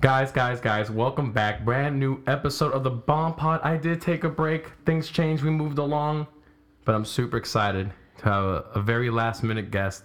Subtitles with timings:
[0.00, 1.62] Guys, guys, guys, welcome back.
[1.62, 3.60] Brand new episode of the Bomb Pod.
[3.62, 4.70] I did take a break.
[4.86, 5.42] Things changed.
[5.42, 6.26] We moved along.
[6.86, 10.04] But I'm super excited to have a, a very last minute guest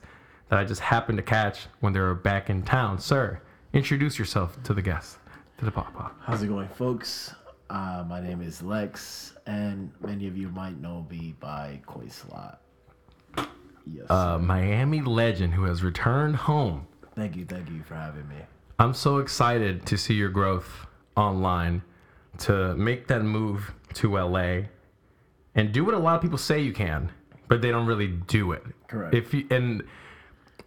[0.50, 3.00] that I just happened to catch when they were back in town.
[3.00, 5.18] Sir, introduce yourself to the guests,
[5.60, 6.12] to the Bomb Pod.
[6.20, 7.34] How's it going, folks?
[7.70, 12.58] Uh, my name is Lex, and many of you might know me by Coinslot.
[13.88, 14.10] Yes.
[14.10, 16.86] Uh, Miami legend who has returned home.
[17.16, 18.36] thank you, thank you for having me.
[18.78, 20.86] I'm so excited to see your growth
[21.16, 21.82] online,
[22.40, 24.64] to make that move to LA,
[25.56, 27.12] and do what a lot of people say you can,
[27.48, 28.64] but they don't really do it.
[28.88, 29.16] Correct.
[29.16, 29.84] If you and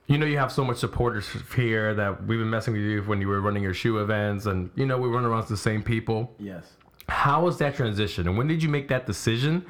[0.06, 3.20] you know you have so much supporters here that we've been messing with you when
[3.20, 5.82] you were running your shoe events, and you know we run around with the same
[5.82, 6.34] people.
[6.38, 6.64] Yes.
[7.10, 9.66] How was that transition, and when did you make that decision,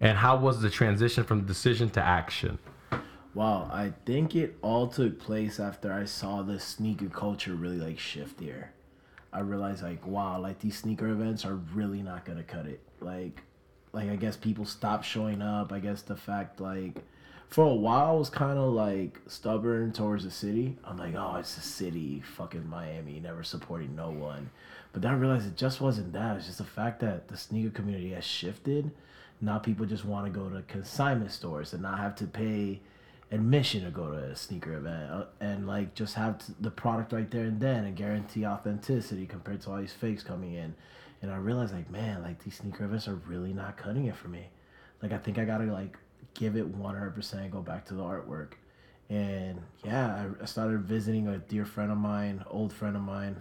[0.00, 2.58] and how was the transition from decision to action?
[3.34, 7.98] Wow, I think it all took place after I saw the sneaker culture really like
[7.98, 8.72] shift here.
[9.32, 12.80] I realized like wow, like these sneaker events are really not gonna cut it.
[13.00, 13.42] Like
[13.92, 15.72] like I guess people stopped showing up.
[15.72, 17.02] I guess the fact like
[17.48, 20.76] for a while I was kind of like stubborn towards the city.
[20.84, 24.50] I'm like, oh, it's the city, fucking Miami, never supporting no one.
[24.92, 26.36] But then I realized it just wasn't that.
[26.36, 28.90] It's just the fact that the sneaker community has shifted.
[29.40, 32.80] Now people just want to go to consignment stores and not have to pay
[33.32, 37.30] admission to go to a sneaker event uh, and like just have the product right
[37.30, 40.74] there and then and guarantee authenticity compared to all these fakes coming in.
[41.22, 44.28] And I realized like, man, like these sneaker events are really not cutting it for
[44.28, 44.48] me.
[45.02, 45.96] Like I think I gotta like
[46.34, 48.52] give it 100% and go back to the artwork.
[49.08, 53.40] And yeah, I, I started visiting a dear friend of mine, old friend of mine.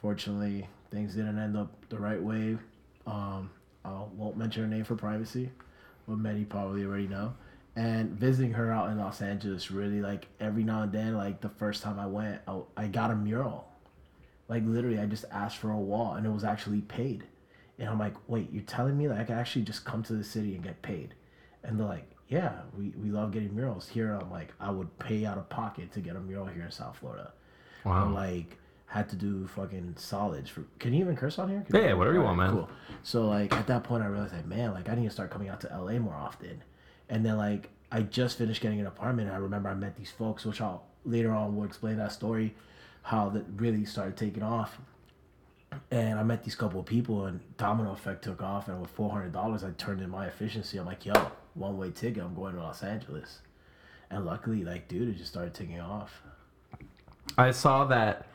[0.00, 2.58] Fortunately, things didn't end up the right way.
[3.06, 3.50] Um,
[3.84, 5.50] I won't mention her name for privacy,
[6.08, 7.34] but many probably already know.
[7.76, 11.48] And visiting her out in Los Angeles, really like every now and then, like the
[11.48, 13.68] first time I went, I, I got a mural.
[14.48, 17.24] Like literally, I just asked for a wall, and it was actually paid.
[17.78, 20.22] And I'm like, wait, you're telling me that I can actually just come to the
[20.22, 21.14] city and get paid?
[21.64, 23.88] And they're like, yeah, we, we love getting murals.
[23.88, 26.70] Here, I'm like, I would pay out of pocket to get a mural here in
[26.70, 27.32] South Florida.
[27.84, 28.04] Wow.
[28.04, 28.56] I'm like,
[28.86, 30.64] had to do fucking solids for.
[30.78, 31.64] Can you even curse on here?
[31.68, 32.50] Can Yeah, whatever you want, man.
[32.50, 32.68] Cool.
[33.02, 35.48] So like at that point, I realized like, man, like I need to start coming
[35.48, 36.62] out to LA more often.
[37.08, 39.28] And then like I just finished getting an apartment.
[39.28, 42.54] And I remember I met these folks, which I'll later on will explain that story,
[43.02, 44.78] how that really started taking off.
[45.90, 48.68] And I met these couple of people, and domino effect took off.
[48.68, 50.78] And with four hundred dollars, I turned in my efficiency.
[50.78, 51.12] I'm like, yo,
[51.54, 52.22] one way ticket.
[52.22, 53.40] I'm going to Los Angeles.
[54.10, 56.22] And luckily, like, dude, it just started taking off.
[57.36, 58.28] I saw that.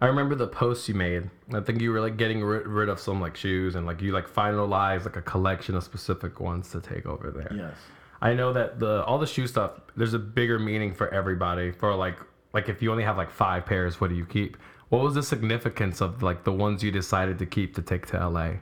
[0.00, 1.30] I remember the post you made.
[1.52, 4.12] I think you were like getting rid, rid of some like shoes and like you
[4.12, 7.52] like finalized like a collection of specific ones to take over there.
[7.56, 7.76] Yes.
[8.24, 9.72] I know that the all the shoe stuff.
[9.96, 11.72] There's a bigger meaning for everybody.
[11.72, 12.18] For like
[12.54, 14.56] like if you only have like five pairs, what do you keep?
[14.88, 18.28] What was the significance of like the ones you decided to keep to take to
[18.28, 18.52] LA?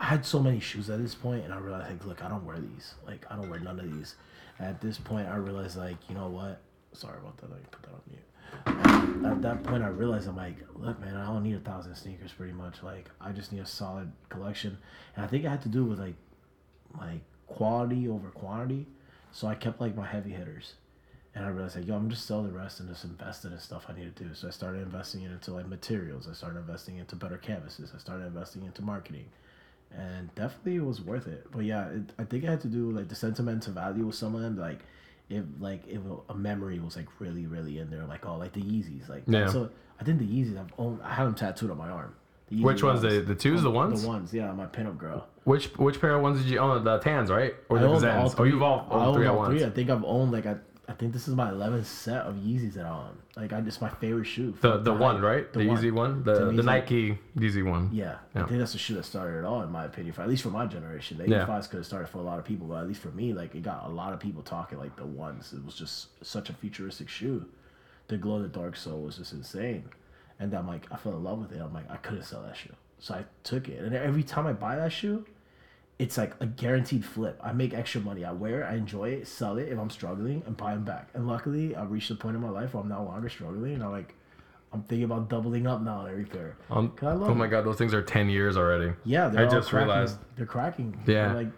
[0.00, 2.44] I had so many shoes at this point, and I realized, like, look, I don't
[2.44, 2.94] wear these.
[3.04, 4.14] Like, I don't wear none of these.
[4.60, 6.60] At this point, I realized, like, you know what?
[6.92, 7.50] Sorry about that.
[7.50, 9.26] Let me put that on mute.
[9.32, 12.30] At that point, I realized, I'm like, look, man, I don't need a thousand sneakers,
[12.30, 12.84] pretty much.
[12.84, 14.78] Like, I just need a solid collection,
[15.16, 16.14] and I think it had to do with like
[17.58, 18.86] quality over quantity.
[19.32, 20.74] So I kept like my heavy hitters,
[21.34, 23.60] and I realized, like, yo, I'm just sell the rest and just invest in the
[23.60, 24.34] stuff I need to do.
[24.34, 26.28] So I started investing into like materials.
[26.30, 27.92] I started investing into better canvases.
[27.94, 29.26] I started investing into marketing
[29.96, 31.46] and definitely it was worth it.
[31.50, 34.34] But yeah, it, I think it had to do like the sentimental value of some
[34.34, 34.58] of them.
[34.58, 34.80] Like
[35.28, 38.62] if like if a memory was like really really in there, like oh like the
[38.62, 39.48] Yeezys, like Yeah.
[39.48, 39.70] So
[40.00, 41.00] I think the Yeezys I've owned.
[41.02, 42.14] I have them tattooed on my arm.
[42.48, 43.02] The Which ones?
[43.02, 44.02] The the twos, oh, the ones?
[44.02, 45.26] The ones, yeah, my pinup girl.
[45.48, 46.84] Which which pair of ones did you own?
[46.84, 47.54] The tans, right?
[47.70, 49.50] Or the all Oh, you've all owned own three at once.
[49.58, 49.64] three.
[49.64, 52.74] I think I've owned like I, I think this is my 11th set of Yeezys
[52.74, 53.16] that I own.
[53.34, 54.54] Like I just my favorite shoe.
[54.60, 55.50] The the one, right?
[55.50, 55.64] The, The.
[55.64, 57.88] Yeezy one, the the like- Nike Yeezy one.
[57.92, 58.42] Yeah, Yeah.
[58.44, 60.12] I think that's the shoe that started it all, in my opinion.
[60.12, 61.46] For at least for my generation, the Yeah.
[61.46, 63.62] could have started for a lot of people, but at least for me, like it
[63.62, 64.78] got a lot of people talking.
[64.78, 67.46] Like the ones, it was just such a futuristic shoe.
[68.08, 69.84] The glow in the dark soul was just insane,
[70.40, 71.60] and I'm like, I fell in love with it.
[71.62, 73.82] I'm like, I couldn't sell that shoe, so I took it.
[73.82, 75.24] And every time I buy that shoe,
[75.98, 77.40] it's like a guaranteed flip.
[77.42, 78.24] I make extra money.
[78.24, 81.08] I wear it, I enjoy it, sell it if I'm struggling, and buy them back.
[81.14, 83.82] And luckily, I've reached a point in my life where I'm no longer struggling, and
[83.82, 84.14] I'm like.
[84.70, 86.54] I'm thinking about doubling up now on every pair.
[86.68, 88.92] Um, 'Cause I love oh my god, those things are ten years already.
[89.02, 89.88] Yeah, they're I just cracking.
[89.88, 90.18] realized.
[90.36, 90.94] they're cracking.
[91.06, 91.28] Yeah.
[91.28, 91.48] They're like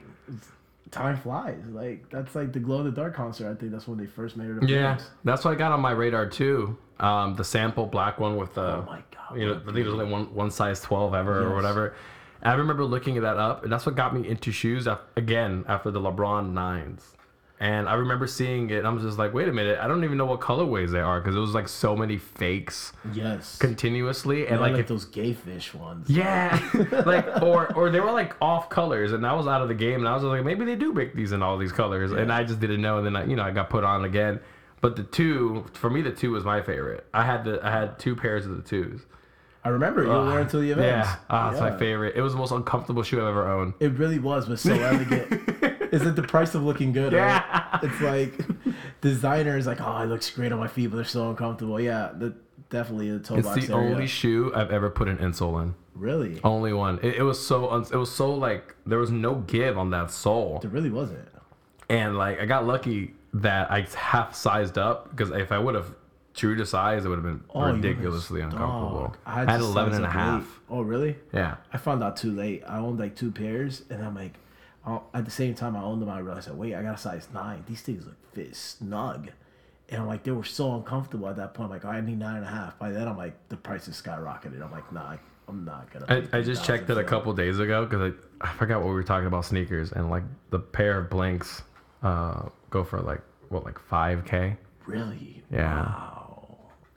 [0.92, 1.58] time flies.
[1.72, 3.50] Like that's like the glow in the dark concert.
[3.50, 4.68] I think that's when they first made it.
[4.68, 5.10] Yeah, appearance.
[5.24, 6.78] that's what I got on my radar too.
[7.00, 8.76] Um, the sample black one with the.
[8.76, 9.36] Oh my god.
[9.36, 11.94] you know, I think there's only one one size twelve ever or whatever.
[12.42, 14.88] I remember looking that up, and that's what got me into shoes.
[15.16, 17.14] Again, after the LeBron nines,
[17.62, 20.16] And I remember seeing it, and I'm just like, wait a minute, I don't even
[20.16, 23.58] know what colorways they are because it was like so many fakes Yes.
[23.58, 26.08] continuously, and like, like, if, those gay fish ones.
[26.08, 26.58] yeah,
[27.04, 29.96] like or or they were like off colors, and I was out of the game,
[30.00, 32.44] and I was like, maybe they do make these in all these colors, and I
[32.44, 34.40] just didn't know, and then I, you know I got put on again.
[34.80, 37.04] But the two, for me, the two was my favorite.
[37.12, 39.02] I had the I had two pairs of the twos.
[39.62, 41.08] I remember you were wearing to the events.
[41.08, 42.16] Yeah, ah, it's my favorite.
[42.16, 43.74] It was the most uncomfortable shoe I've ever owned.
[43.78, 45.30] It really was, but so elegant.
[45.92, 47.12] Is it the price of looking good?
[47.12, 47.20] Right?
[47.42, 47.78] Yeah.
[47.82, 48.32] It's like
[49.00, 51.80] designers like, oh, it looks great on my feet, but they're so uncomfortable.
[51.80, 52.34] Yeah, the,
[52.70, 53.90] definitely the toe It's box the area.
[53.94, 55.74] only shoe I've ever put an insole in.
[55.94, 56.98] really, Only one.
[57.02, 60.10] It, it was so un- it was so like there was no give on that
[60.10, 61.28] sole, there really wasn't.
[61.88, 65.92] and like I got lucky that I half sized up because if I would have
[66.40, 69.00] true to size, it would have been Oh, ridiculously uncomfortable.
[69.02, 69.16] dog.
[69.26, 70.40] I had, to 11 and a half.
[70.42, 70.48] late.
[70.70, 71.16] Oh, really?
[71.32, 71.56] Yeah.
[71.72, 72.62] I found out too late.
[72.66, 74.34] I owned like two pairs, and I'm like,
[74.86, 76.98] i at the same time I owned them, I realized, like, wait, I got a
[76.98, 77.62] size nine.
[77.68, 79.28] These things look fit snug,
[79.90, 81.66] and I'm like, they were so uncomfortable at that point.
[81.66, 82.78] I'm like, I need nine and a half.
[82.78, 84.62] By then, I'm like, the price is skyrocketed.
[84.64, 86.06] I'm like, nah, I- I'm not gonna.
[86.32, 88.94] I, I just checked it a couple days ago because I, I forgot what we
[88.94, 91.62] were talking about sneakers and like the pair of blanks
[92.04, 94.56] uh, go for like what like 5k.
[94.86, 95.42] Really?
[95.52, 95.80] Yeah.
[95.86, 96.09] Wow.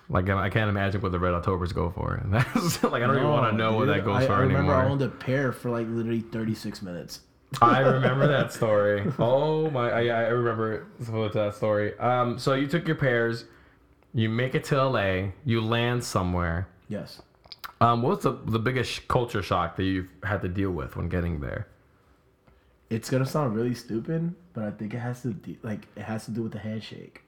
[0.10, 2.16] Like I can't imagine what the Red Octobers go for.
[2.16, 4.34] And that's like I don't even want to No, know what that goes I, for
[4.34, 4.76] I remember anymore.
[4.76, 7.22] I owned a pair for like literally 36 minutes.
[7.62, 9.12] I remember that story.
[9.20, 9.90] Oh my!
[9.92, 11.98] I, I remember that story.
[12.00, 13.46] Um, so you took your pairs,
[14.14, 16.68] you make it to LA, you land somewhere.
[16.90, 17.22] Yes.
[17.80, 21.42] Um, what's the the biggest culture shock that you've had to deal with when getting
[21.42, 21.68] there?
[22.90, 26.26] It's gonna sound really stupid, but I think it has to de- like it has
[26.26, 27.23] to do with the handshake.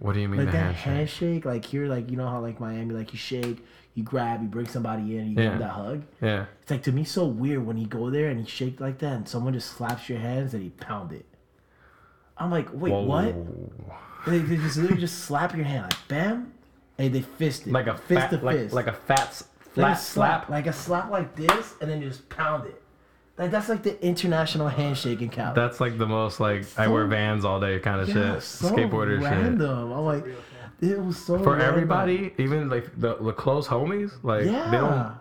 [0.00, 1.20] What do you mean like the that handshake?
[1.20, 3.64] handshake, like here, like you know how like Miami, like you shake,
[3.94, 6.02] you grab, you bring somebody in, you give them that hug.
[6.22, 6.46] Yeah.
[6.62, 9.12] It's like to me so weird when you go there and you shake like that,
[9.12, 11.26] and someone just slaps your hands and you pound it.
[12.38, 13.34] I'm like, wait, what?
[14.26, 16.54] They, they just literally just slap your hand like bam,
[16.96, 19.42] and they fist it Like a fist fat, to like, fist, like a fat
[19.72, 19.98] flat slap,
[20.46, 20.48] slap.
[20.48, 22.79] like a slap like this, and then you just pound it.
[23.40, 25.54] Like that's like the international handshake in Cali.
[25.54, 28.42] That's like the most like I wear So- Vans all day kind of yeah, shit.
[28.42, 29.30] so Skateboarder shit.
[29.30, 29.92] random.
[29.92, 30.24] I'm like,
[30.80, 31.68] it was so For random.
[31.68, 34.70] everybody, even like the, the close homies, like Yeah.
[34.70, 35.12] they don't.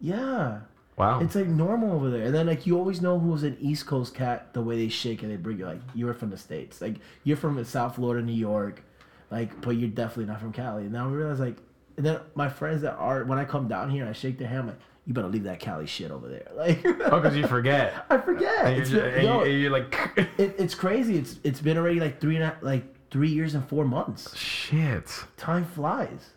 [0.00, 0.60] Yeah.
[0.96, 1.20] Wow.
[1.20, 2.24] It's like normal over there.
[2.24, 5.22] And then like you always know who's an East Coast cat the way they shake
[5.22, 6.80] and they bring you like you're from the States.
[6.80, 8.82] Like you're from South Florida, New York,
[9.30, 10.84] like but you're definitely not from Cali.
[10.84, 11.56] And now I realize like
[11.96, 14.48] and then my friends that are when I come down here and I shake their
[14.48, 16.48] hand, I'm like, you better leave that Cali shit over there.
[16.56, 18.06] Like oh, because you forget.
[18.10, 18.64] I forget.
[18.66, 19.96] And you're, It's just, been- and yo, you, are like,
[20.38, 21.16] it, it's crazy.
[21.18, 24.36] It's it's been already like three and a, like three years and four months.
[24.36, 25.10] shit.
[25.36, 26.30] Time flies.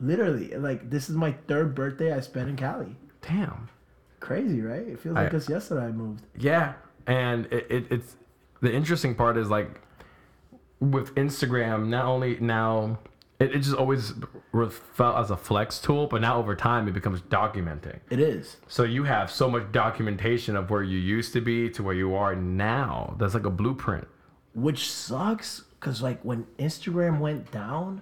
[0.00, 0.54] Literally.
[0.56, 2.96] Like this is my third birthday I spent in Cali.
[3.22, 3.68] Damn.
[4.20, 4.86] Crazy, right?
[4.86, 6.22] It feels like it's yesterday I moved.
[6.38, 6.74] Yeah,
[7.06, 8.16] and it, it, it's
[8.60, 9.80] the interesting part is like
[10.80, 11.88] with Instagram.
[11.88, 12.98] Not only now,
[13.38, 14.12] it, it just always
[14.94, 18.00] felt as a flex tool, but now over time it becomes documenting.
[18.10, 18.56] It is.
[18.68, 22.14] So you have so much documentation of where you used to be to where you
[22.14, 23.14] are now.
[23.18, 24.08] That's like a blueprint.
[24.54, 28.00] which sucks because like when instagram went down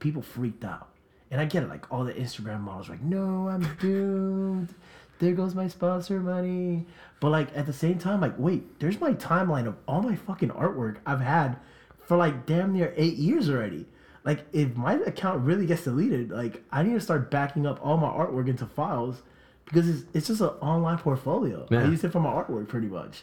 [0.00, 0.88] people freaked out
[1.30, 4.74] and i get it like all the instagram models like no i'm doomed
[5.20, 6.84] there goes my sponsor money
[7.20, 10.50] but like at the same time like wait there's my timeline of all my fucking
[10.50, 11.56] artwork i've had
[12.00, 13.86] for like damn near eight years already
[14.24, 17.96] like if my account really gets deleted like i need to start backing up all
[17.96, 19.22] my artwork into files
[19.64, 23.22] because it's, it's just an online portfolio i use it for my artwork pretty much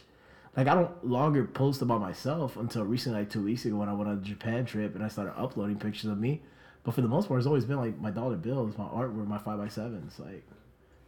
[0.56, 3.92] like I don't longer post about myself until recently, like two weeks ago, when I
[3.92, 6.42] went on a Japan trip and I started uploading pictures of me.
[6.82, 9.38] But for the most part, it's always been like my dollar bills, my artwork, my
[9.38, 10.18] five by sevens.
[10.18, 10.42] Like,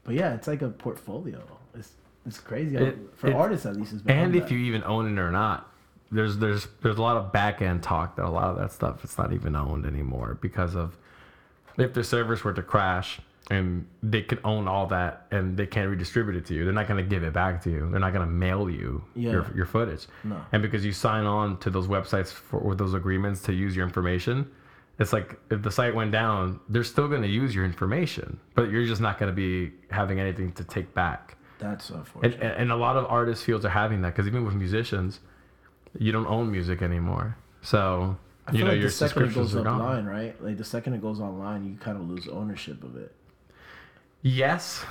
[0.04, 1.42] but yeah, it's like a portfolio.
[1.75, 1.90] It's
[2.25, 3.94] it's crazy It- for it- artists at least.
[4.06, 4.52] And if that.
[4.52, 5.72] you even own it or not,
[6.12, 9.02] there's there's there's a lot of back end talk that a lot of that stuff
[9.02, 10.97] it's not even owned anymore because of
[11.78, 13.19] if the servers were to crash
[13.50, 16.87] and they could own all that and they can't redistribute it to you, they're not
[16.87, 17.88] gonna give it back to you.
[17.90, 19.33] They're not gonna mail you your, Yeah.
[19.33, 20.07] your your footage.
[20.23, 20.37] No.
[20.52, 23.85] And because you sign on to those websites for with those agreements to use your
[23.87, 24.49] information,
[24.99, 28.85] it's like if the site went down, they're still gonna use your information, but you're
[28.87, 31.37] just not gonna be having anything to take back.
[31.59, 32.35] that's unfortunate.
[32.42, 35.21] and and a lot of artist fields are having that because even with musicians,
[35.99, 37.37] you don't own music anymore.
[37.62, 39.80] So I you know like your the second it subscriptions goes are gone.
[39.80, 40.42] online, right?
[40.42, 43.14] Like the second it goes online, you kind of lose ownership of it.
[44.22, 44.84] Yes,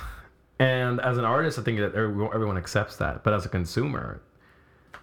[0.58, 3.24] and as an artist, I think that everyone everyone accepts that.
[3.24, 4.22] But as a consumer,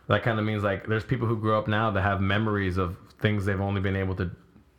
[0.08, 2.98] that kind of means like there's people who grow up now that have memories of
[3.22, 4.32] things they've only been able to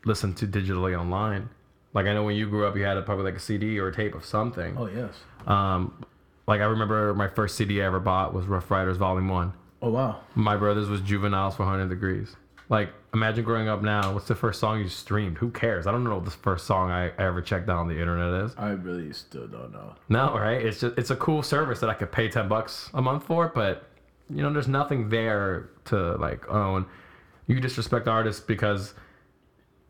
[0.04, 1.48] listen to digitally online.
[1.92, 3.88] Like I know when you grew up, you had a, probably like a CD or
[3.88, 4.76] a tape of something.
[4.78, 5.14] Oh yes.
[5.46, 6.04] Um,
[6.46, 9.52] like I remember my first CD I ever bought was Ruff Ryders Volume One.
[9.82, 10.20] Oh wow.
[10.34, 12.37] My brother's was Juveniles for 100 Degrees.
[12.68, 14.12] Like, imagine growing up now.
[14.12, 15.38] What's the first song you streamed?
[15.38, 15.88] Who cares?
[15.88, 18.54] I don't know what the first song I ever checked out on the internet is.
[18.56, 19.94] I really still don't know.
[20.08, 20.64] No, right?
[20.64, 23.49] It's just it's a cool service that I could pay 10 bucks a month for,
[23.49, 23.88] but
[24.28, 26.87] you know, there's nothing there to like own.
[27.49, 28.94] You disrespect artists because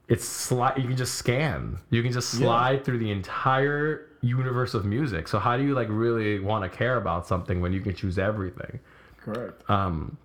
[0.08, 0.78] it's slide.
[0.78, 1.78] You can just scan.
[1.90, 5.28] You can just slide through the entire universe of music.
[5.28, 8.18] So how do you like really want to care about something when you can choose
[8.18, 8.80] everything?
[9.24, 9.68] Correct.
[9.68, 10.16] Um,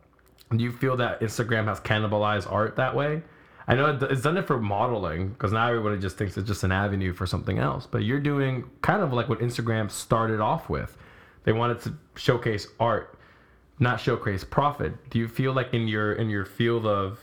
[0.55, 3.21] do you feel that Instagram has cannibalized art that way?
[3.67, 6.71] I know it's done it for modeling because now everybody just thinks it's just an
[6.71, 7.87] avenue for something else.
[7.87, 10.95] But you're doing kind of like what Instagram started off with.
[11.45, 13.17] They wanted to showcase art,
[13.79, 15.09] not showcase profit.
[15.09, 17.19] Do you feel like in your in your field of,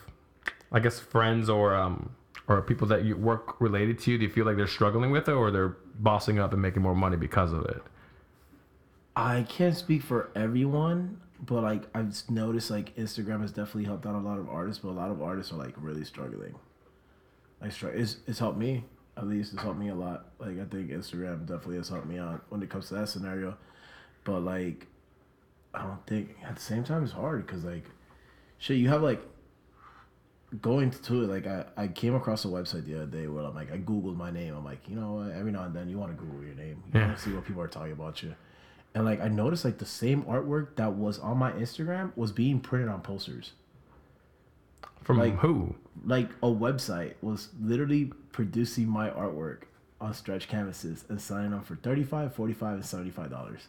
[0.72, 2.10] I guess, friends or um
[2.48, 5.28] or people that you work related to you, do you feel like they're struggling with
[5.28, 7.82] it or they're bossing up and making more money because of it?
[9.14, 14.14] I can't speak for everyone, but like I've noticed like Instagram has definitely helped out
[14.14, 16.54] a lot of artists, but a lot of artists are like really struggling.
[17.60, 18.84] Like str- it's it's helped me
[19.16, 19.52] at least.
[19.52, 20.26] It's helped me a lot.
[20.38, 23.56] Like I think Instagram definitely has helped me out when it comes to that scenario.
[24.24, 24.86] But like,
[25.74, 27.84] I don't think at the same time it's hard because like,
[28.58, 29.20] shit, you have like
[30.60, 33.54] going to it like I, I came across a website the other day where I'm
[33.54, 34.54] like I googled my name.
[34.54, 35.32] I'm like, you know what?
[35.32, 36.82] Every now and then you want to Google your name.
[36.92, 37.06] You Yeah.
[37.06, 38.34] want to see what people are talking about you.
[38.94, 42.60] And like I noticed like the same artwork that was on my Instagram was being
[42.60, 43.52] printed on posters.
[45.02, 45.74] From Like- who?
[46.04, 49.62] Like a website was literally producing my artwork
[50.00, 53.60] on stretch canvases and signing them for 35 45 and 75 dollars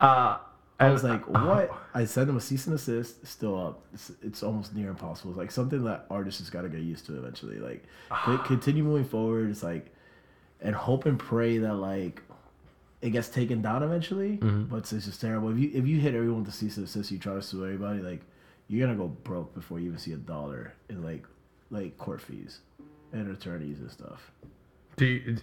[0.00, 0.38] Uh,
[0.78, 1.70] I was like, what?
[1.94, 3.26] I sent them a cease and assist.
[3.26, 3.82] Still up.
[3.94, 5.30] It's, it's almost near impossible.
[5.32, 7.58] It's like something that artists just got to get used to eventually.
[7.58, 9.48] Like, co- continue moving forward.
[9.50, 9.90] It's like,
[10.60, 12.22] and hope and pray that like
[13.06, 14.38] it gets taken down eventually.
[14.38, 14.64] Mm-hmm.
[14.64, 15.50] But it's, it's just terrible.
[15.50, 17.64] If you if you hit everyone with the cease and assist, you try to sue
[17.64, 18.00] everybody.
[18.00, 18.22] Like,
[18.66, 21.24] you're gonna go broke before you even see a dollar in like
[21.70, 22.60] like court fees
[23.12, 24.32] and attorneys and stuff.
[24.96, 25.36] Do you,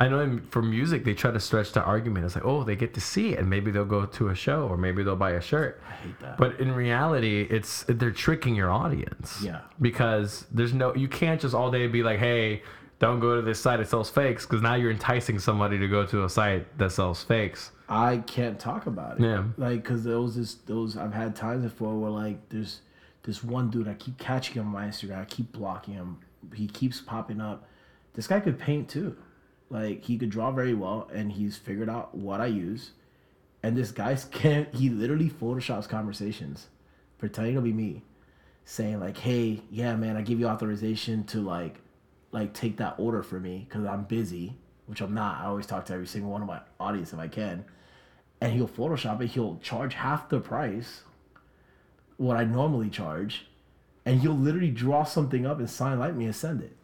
[0.00, 2.24] I know for music they try to stretch the argument.
[2.24, 4.66] It's like, oh, they get to see it, and maybe they'll go to a show,
[4.68, 5.82] or maybe they'll buy a shirt.
[5.86, 6.38] I hate that.
[6.38, 9.42] But in reality, it's they're tricking your audience.
[9.42, 9.60] Yeah.
[9.80, 12.62] Because there's no, you can't just all day be like, hey,
[12.98, 16.04] don't go to this site that sells fakes, because now you're enticing somebody to go
[16.06, 17.70] to a site that sells fakes.
[17.88, 19.22] I can't talk about it.
[19.22, 19.44] Yeah.
[19.56, 22.80] Like, cause those is those I've had times before where like there's
[23.22, 25.20] this one dude I keep catching him on my Instagram.
[25.20, 26.18] I keep blocking him.
[26.54, 27.66] He keeps popping up.
[28.14, 29.16] This guy could paint too.
[29.70, 32.92] Like he could draw very well, and he's figured out what I use.
[33.62, 34.74] And this guy's can't.
[34.74, 36.68] He literally photoshops conversations,
[37.18, 38.02] pretending to be me,
[38.64, 41.80] saying like, "Hey, yeah, man, I give you authorization to like,
[42.32, 44.56] like take that order for me because I'm busy."
[44.86, 45.42] Which I'm not.
[45.42, 47.66] I always talk to every single one of my audience if I can
[48.40, 49.28] and he'll Photoshop it.
[49.28, 51.02] He'll charge half the price
[52.16, 53.46] what I normally charge,
[54.04, 56.76] and he'll literally draw something up and sign like me and send it.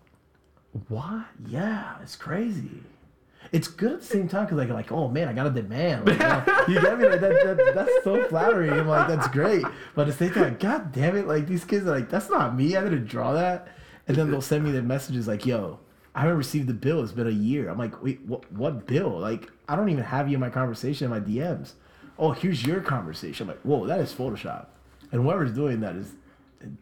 [0.88, 1.26] What?
[1.46, 2.82] Yeah, it's crazy.
[3.52, 6.06] It's good at the same time because like like oh man, I got a demand.
[6.06, 6.18] Like,
[6.68, 7.08] you, you get me?
[7.08, 8.72] Like that, that that's so flattering.
[8.72, 11.64] I'm like that's great, but at the same time, like, god damn it, like these
[11.64, 12.76] kids are like that's not me.
[12.76, 13.68] I didn't draw that,
[14.08, 15.78] and then they'll send me the messages like yo.
[16.16, 17.02] I haven't received the bill.
[17.02, 17.68] It's been a year.
[17.68, 18.50] I'm like, wait, what?
[18.52, 19.18] What bill?
[19.18, 21.72] Like, I don't even have you in my conversation, in my DMs.
[22.20, 23.44] Oh, here's your conversation.
[23.44, 24.66] I'm like, whoa, that is Photoshop.
[25.10, 26.12] And whoever's doing that is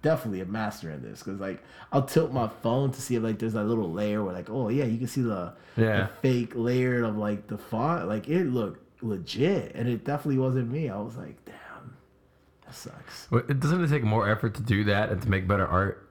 [0.02, 1.60] definitely a master in this because like
[1.90, 4.68] I'll tilt my phone to see if like there's that little layer where like oh
[4.68, 6.02] yeah you can see the, Yeah.
[6.02, 10.70] the fake layer of like the font like it looked legit and it definitely wasn't
[10.70, 11.96] me I was like damn
[12.64, 15.48] that sucks Well, It doesn't it take more effort to do that and to make
[15.48, 16.08] better art?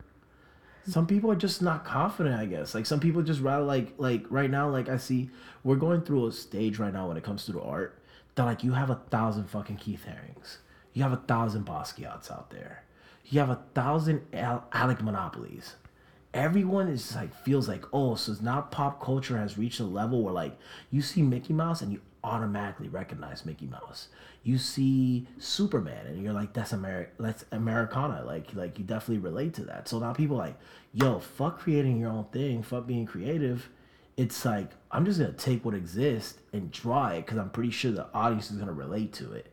[0.88, 2.74] Some people are just not confident I guess.
[2.74, 5.30] Like some people just rather like like right now like I see
[5.64, 8.00] we're going through a stage right now when it comes to the art
[8.36, 10.60] that like you have a thousand fucking Keith Harings
[10.94, 12.84] you have a thousand Basquiat's out there.
[13.26, 15.76] You have a thousand Al- Alec Monopolies.
[16.34, 20.24] Everyone is like feels like oh so it's not pop culture has reached a level
[20.24, 20.58] where like
[20.90, 24.08] you see Mickey Mouse and you automatically recognize Mickey Mouse.
[24.44, 28.24] You see Superman and you're like that's Ameri- that's Americana.
[28.26, 29.88] Like like you definitely relate to that.
[29.88, 30.56] So now people like
[30.94, 33.70] yo fuck creating your own thing fuck being creative.
[34.18, 37.92] It's like I'm just gonna take what exists and draw it because I'm pretty sure
[37.92, 39.48] the audience is gonna relate to it.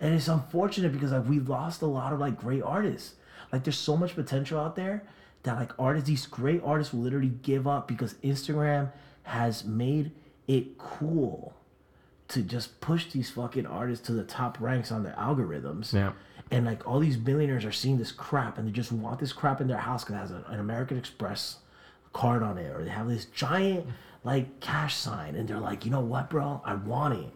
[0.00, 3.14] And it's unfortunate because like we lost a lot of like great artists.
[3.52, 5.04] Like there's so much potential out there
[5.44, 8.90] that like artists, these great artists will literally give up because Instagram
[9.22, 10.12] has made
[10.46, 11.54] it cool
[12.34, 15.92] to just push these fucking artists to the top ranks on their algorithms.
[15.92, 16.12] Yeah.
[16.50, 19.60] And like all these billionaires are seeing this crap and they just want this crap
[19.60, 21.58] in their house because it has a- an American Express
[22.12, 23.86] card on it or they have this giant
[24.22, 26.60] like cash sign and they're like, you know what, bro?
[26.64, 27.30] I want it.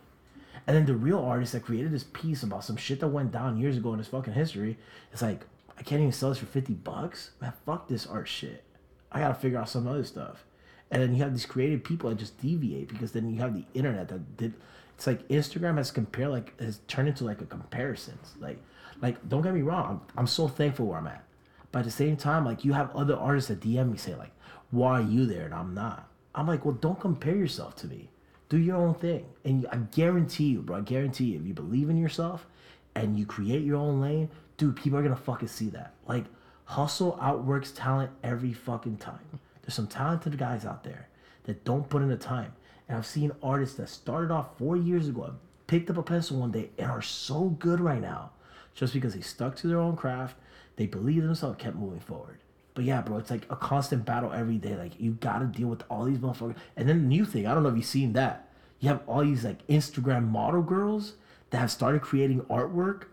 [0.67, 3.57] And then the real artist that created this piece about some shit that went down
[3.57, 4.79] years ago in his fucking history,
[5.13, 5.47] it's like,
[5.79, 7.31] I can't even sell this for 50 bucks?
[7.41, 8.65] Man, fuck this art shit.
[9.11, 10.45] I gotta figure out some other stuff.
[10.91, 13.65] And then you have these creative people that just deviate because then you have the
[13.75, 14.55] internet that did.
[14.99, 18.35] It's like Instagram has compared, like, has turned into like a comparisons.
[18.41, 18.59] Like,
[19.01, 21.23] like don't get me wrong, I'm, I'm so thankful where I'm at.
[21.71, 24.33] But at the same time, like, you have other artists that DM me say, like,
[24.73, 26.09] why are you there and I'm not?
[26.35, 28.11] I'm like, well, don't compare yourself to me.
[28.49, 29.27] Do your own thing.
[29.45, 32.49] And I guarantee you, bro, I guarantee you, if you believe in yourself
[32.97, 35.95] and you create your own lane, dude, people are gonna fucking see that.
[36.09, 36.25] Like,
[36.65, 39.39] hustle outworks talent every fucking time.
[39.63, 41.07] There's some talented guys out there
[41.45, 42.53] that don't put in the time.
[42.89, 45.35] And I've seen artists that started off four years ago,
[45.67, 48.31] picked up a pencil one day, and are so good right now
[48.75, 50.37] just because they stuck to their own craft,
[50.77, 52.39] they believed themselves, kept moving forward.
[52.75, 54.77] But yeah, bro, it's like a constant battle every day.
[54.77, 56.55] Like you gotta deal with all these motherfuckers.
[56.77, 58.49] And then the new thing, I don't know if you've seen that.
[58.79, 61.15] You have all these like Instagram model girls
[61.51, 63.07] that have started creating artwork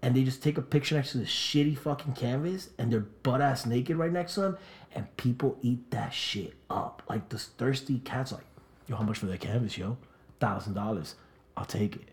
[0.00, 3.42] and they just take a picture next to this shitty fucking canvas and they're butt
[3.42, 4.58] ass naked right next to them
[4.94, 7.02] and people eat that shit up.
[7.06, 8.46] Like this thirsty cat's like,
[8.86, 9.96] yo, how much for that canvas, yo?
[10.40, 11.14] Thousand dollars.
[11.56, 12.08] I'll take it.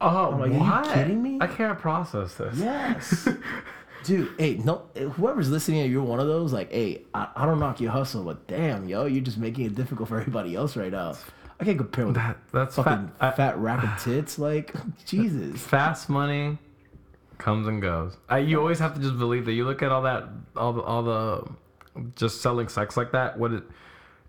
[0.00, 0.94] Oh, like, are you what?
[0.94, 1.38] kidding me?
[1.40, 2.58] I can't process this.
[2.58, 3.28] Yes.
[4.04, 7.60] Dude, hey, no, whoever's listening and you're one of those, like, hey, I, I don't
[7.60, 10.90] knock your hustle, but damn, yo, you're just making it difficult for everybody else right
[10.90, 11.14] now.
[11.60, 14.40] I can't compare with That, that's fucking fat, fat, rack of tits.
[14.40, 14.74] Like,
[15.06, 15.60] Jesus.
[15.60, 16.58] fast money
[17.38, 18.16] comes and goes.
[18.28, 19.52] I, you always have to just believe that.
[19.52, 20.24] You look at all that,
[20.56, 21.48] all the, all the,
[22.16, 23.38] just selling sex like that.
[23.38, 23.62] What it,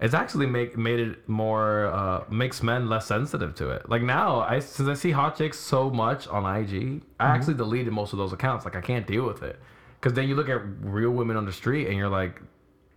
[0.03, 3.89] it's actually make made it more uh, makes men less sensitive to it.
[3.89, 7.91] Like now, I since I see hot chicks so much on IG, I actually deleted
[7.93, 8.65] most of those accounts.
[8.65, 9.57] Like I can't deal with it,
[9.99, 12.41] because then you look at real women on the street and you're like,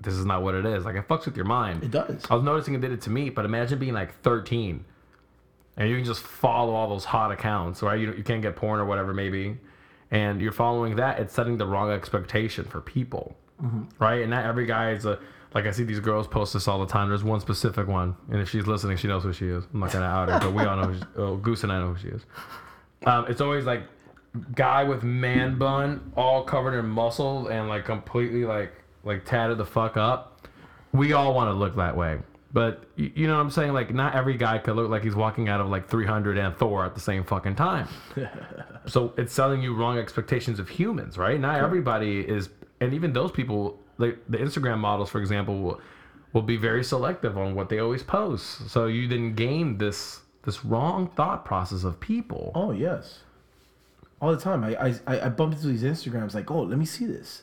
[0.01, 0.85] this is not what it is.
[0.85, 1.85] Like it fucks with your mind.
[1.85, 2.27] It does.
[2.29, 4.85] I was noticing it did it to me, but imagine being like 13
[5.77, 8.01] and you can just follow all those hot accounts, right?
[8.01, 9.59] You, you can't get porn or whatever, maybe.
[10.11, 13.37] And you're following that, it's setting the wrong expectation for people,
[13.99, 14.23] right?
[14.23, 15.19] And not every guy is a,
[15.55, 17.09] like I see these girls post this all the time.
[17.09, 19.65] There's one specific one, and if she's listening, she knows who she is.
[19.73, 21.81] I'm not gonna out her, but we all know who she, oh, Goose and I
[21.81, 22.23] know who she is.
[23.05, 23.83] Um, it's always like
[24.55, 28.73] guy with man bun, all covered in muscle and like completely like
[29.05, 30.49] like tatted the fuck up.
[30.93, 32.19] We all want to look that way,
[32.53, 33.73] but you, you know what I'm saying?
[33.73, 36.85] Like not every guy could look like he's walking out of like 300 and Thor
[36.85, 37.89] at the same fucking time.
[38.87, 41.39] so it's selling you wrong expectations of humans, right?
[41.39, 42.49] Not everybody is,
[42.81, 45.81] and even those people, like the Instagram models, for example, will,
[46.33, 48.69] will be very selective on what they always post.
[48.71, 52.53] So you then gain this this wrong thought process of people.
[52.55, 53.21] Oh, yes.
[54.21, 54.63] All the time.
[54.63, 57.43] I, I, I bump into these Instagrams like, oh, let me see this.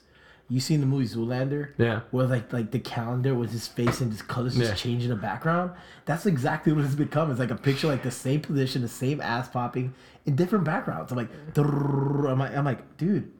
[0.49, 1.69] You seen the movie Zoolander?
[1.77, 2.01] Yeah.
[2.11, 4.75] Where like like the calendar with his face and his colors just Yeah.
[4.75, 5.71] changing the background.
[6.05, 7.31] That's exactly what it's become.
[7.31, 9.93] It's like a picture like the same position, the same ass popping
[10.25, 11.11] in different backgrounds.
[11.11, 13.31] I'm like, I'm like, I'm like, dude,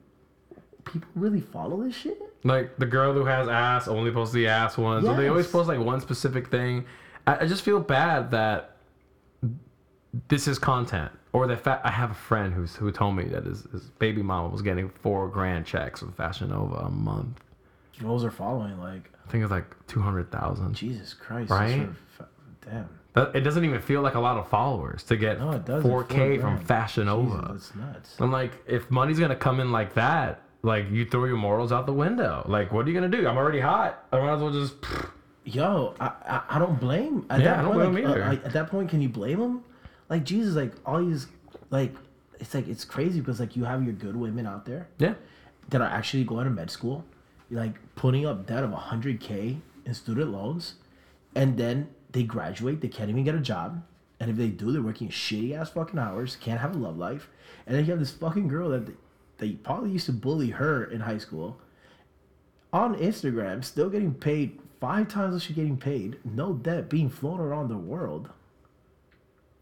[0.84, 2.20] people really follow this shit?
[2.44, 5.04] Like the girl who has ass only posts the ass ones.
[5.06, 6.84] So they always post like one specific thing.
[7.26, 8.76] I, I just feel bad that
[10.28, 11.10] this is content.
[11.32, 14.22] Or the fact I have a friend who's who told me that his, his baby
[14.22, 17.40] mama was getting four grand checks with Fashion Nova a month.
[18.00, 20.74] Girls are following like, I think it's like two hundred thousand.
[20.74, 21.50] Jesus Christ.
[21.50, 21.88] Right?
[22.16, 22.28] fa-
[22.64, 22.88] Damn.
[23.14, 25.82] That it doesn't even feel like a lot of followers to get No, it doesn't.
[25.88, 26.58] four K from.
[26.64, 27.52] Fashion Nova.
[27.54, 28.16] Jesus, that's nuts.
[28.20, 31.86] I'm like, if money's gonna come in like that, like you throw your morals out
[31.86, 32.42] the window.
[32.48, 33.28] Like, what are you gonna do?
[33.28, 34.04] I'm already hot.
[34.12, 34.74] I might as well just.
[35.44, 37.26] Yo, I, I, I don't blame.
[37.28, 38.24] At Yeah, that I don't point, blame like, either.
[38.24, 39.62] uh, like, at that point, can you blame him?
[40.08, 41.26] Like Jesus, like all these,
[41.70, 41.94] like
[42.40, 45.14] it's like it's crazy because like you have your good women out there Yeah.
[45.68, 47.04] that are actually going to med school,
[47.50, 50.74] like putting up debt of hundred k in student loans,
[51.34, 53.82] and then they graduate, they can't even get a job,
[54.20, 57.28] and if they do, they're working shitty ass fucking hours, can't have a love life,
[57.66, 58.86] and then you have this fucking girl that
[59.38, 61.58] they probably used to bully her in high school
[62.72, 67.40] on Instagram, still getting paid five times what she's getting paid, no debt, being flown
[67.40, 68.28] around the world.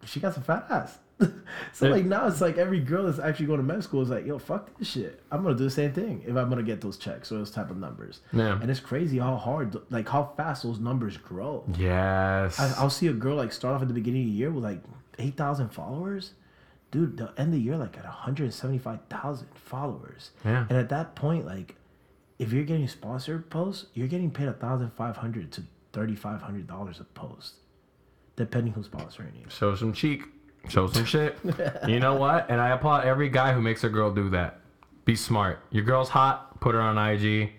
[0.05, 0.99] She got some fat ass.
[1.73, 4.27] so like now it's like every girl that's actually going to med school is like,
[4.27, 5.23] yo, fuck this shit.
[5.31, 7.71] I'm gonna do the same thing if I'm gonna get those checks or those type
[7.71, 8.21] of numbers.
[8.33, 8.59] Yeah.
[8.61, 11.65] And it's crazy how hard, like how fast those numbers grow.
[11.79, 12.59] Yes.
[12.59, 14.65] I, I'll see a girl like start off at the beginning of the year with
[14.65, 14.81] like
[15.19, 16.33] eight thousand followers.
[16.93, 20.31] Dude, they'll end the year like at 175,000 followers.
[20.45, 20.67] Yeah.
[20.69, 21.75] And at that point, like,
[22.39, 26.43] if you're getting sponsored posts, you're getting paid a thousand five hundred to thirty five
[26.43, 27.55] hundred dollars a post,
[28.37, 29.47] depending who's sponsoring you.
[29.49, 30.25] Show some cheek.
[30.69, 31.39] Show some shit.
[31.89, 32.49] You know what?
[32.51, 34.61] And I applaud every guy who makes a girl do that.
[35.05, 35.61] Be smart.
[35.71, 36.61] Your girl's hot.
[36.61, 37.53] Put her on IG.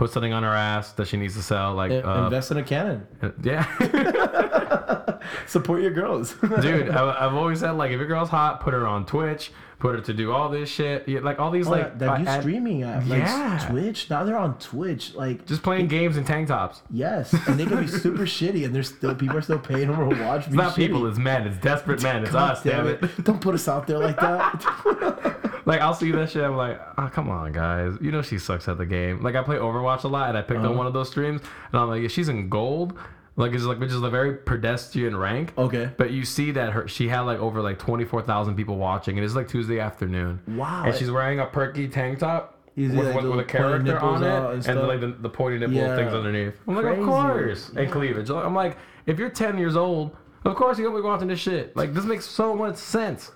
[0.00, 1.74] Put something on her ass that she needs to sell.
[1.74, 3.06] Like, In- uh, Invest in a cannon.
[3.42, 6.32] yeah, Support your girls.
[6.62, 6.88] dude.
[6.88, 10.00] I, I've always said like, if your girl's hot, put her on Twitch, put her
[10.00, 11.06] to do all this shit.
[11.06, 13.66] Yeah, Like all these Oh, like that, new uh, ad- streaming app, like Yeah.
[13.68, 14.08] Twitch.
[14.08, 15.14] Now they're on Twitch.
[15.14, 16.80] Like just playing games in tank tops.
[16.90, 20.08] yes, and they can be super shitty, and there's still people are still paying them
[20.10, 20.46] to watch.
[20.46, 21.46] It's not people, it's men.
[21.46, 22.24] It's desperate men.
[22.24, 23.22] It's us, damn it.
[23.24, 25.49] Don't put us out there like that.
[25.70, 26.42] Like I'll see that shit.
[26.42, 27.96] I'm like, oh come on, guys.
[28.00, 29.22] You know she sucks at the game.
[29.22, 30.70] Like I play Overwatch a lot, and I picked Uh-huh.
[30.70, 31.40] on one of those streams,
[31.72, 32.98] and I'm like, yeah, she's in gold.
[33.36, 35.52] Like it's like which is a very pedestrian rank.
[35.56, 35.90] okay.
[35.96, 39.16] But you see that her she had like over like twenty four thousand people watching,
[39.16, 40.40] and it's like Tuesday afternoon.
[40.48, 40.82] Wow.
[40.86, 42.56] And she's wearing a perky tank top.
[42.76, 45.74] With, like, with, with a character on it, and and, like the, the pointy nipple
[45.74, 45.96] Yeah.
[45.96, 46.54] things underneath.
[46.66, 47.00] I'm like, Crazy.
[47.00, 48.30] of course, and cleavage.
[48.30, 51.76] I'm like, if you're ten years old, of course you're gonna be watching this shit.
[51.76, 53.32] Like this makes so much sense.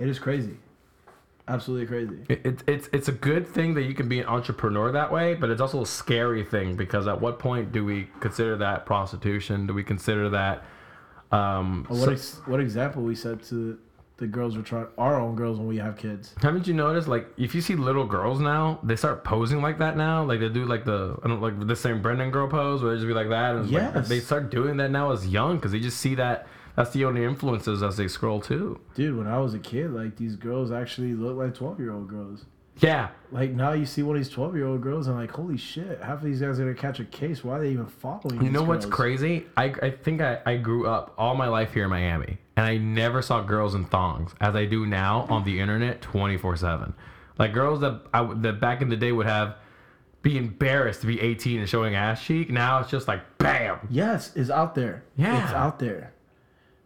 [0.00, 0.56] It is crazy.
[1.48, 2.24] Absolutely crazy.
[2.28, 5.34] It, it, it's it's a good thing that you can be an entrepreneur that way,
[5.34, 9.66] but it's also a scary thing because at what point do we consider that prostitution?
[9.66, 10.64] Do we consider that?
[11.32, 13.78] Um, What so- ex- what example we said to
[14.18, 16.34] the girls we're trying our own girls when we have kids.
[16.40, 19.96] haven't you noticed like if you see little girls now, they start posing like that
[19.96, 20.24] now.
[20.24, 22.96] Like they do like the I don't like the same Brendan girl pose where they
[22.96, 23.54] just be like that.
[23.54, 24.08] And it's like, Yes.
[24.08, 27.24] they start doing that now as young because they just see that that's the only
[27.24, 28.80] influences as they scroll too.
[28.94, 32.08] Dude, when I was a kid, like these girls actually looked like twelve year old
[32.08, 32.44] girls.
[32.78, 35.56] Yeah, Like now you see one of these twelve year old girls and like, holy
[35.56, 37.42] shit, half of these guys are gonna catch a case.
[37.42, 38.42] Why are they even following?
[38.44, 39.46] You know what's crazy?
[39.56, 42.76] I, I think I, I grew up all my life here in Miami, and I
[42.76, 46.92] never saw girls in thongs as I do now on the internet 24 7.
[47.38, 49.56] Like girls that I, that back in the day would have
[50.20, 52.50] be embarrassed to be 18 and showing ass cheek.
[52.50, 53.78] Now it's just like bam.
[53.88, 55.02] Yes, it's out there.
[55.16, 55.42] Yeah.
[55.44, 56.12] It's out there.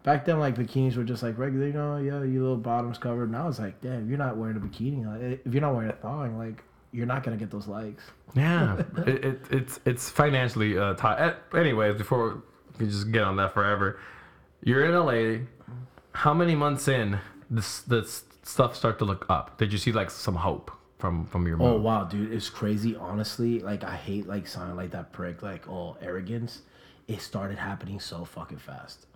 [0.03, 3.31] Back then, like bikinis were just like regular, you know, yeah, you little bottoms covered.
[3.31, 5.05] Now it's like, damn, you're not wearing a bikini.
[5.05, 8.05] Like, if you're not wearing a thong, like, you're not gonna get those likes.
[8.35, 11.37] Yeah, it, it, it's it's financially uh, tied.
[11.55, 12.43] Anyways, before
[12.79, 14.01] we just get on that forever,
[14.63, 15.45] you're in LA.
[16.13, 17.19] How many months in
[17.51, 19.59] this this stuff start to look up?
[19.59, 22.97] Did you see like some hope from from your Oh wow, dude, it's crazy.
[22.97, 26.63] Honestly, like I hate like sounding like that prick, like oh arrogance.
[27.09, 29.07] It started happening so fucking fast,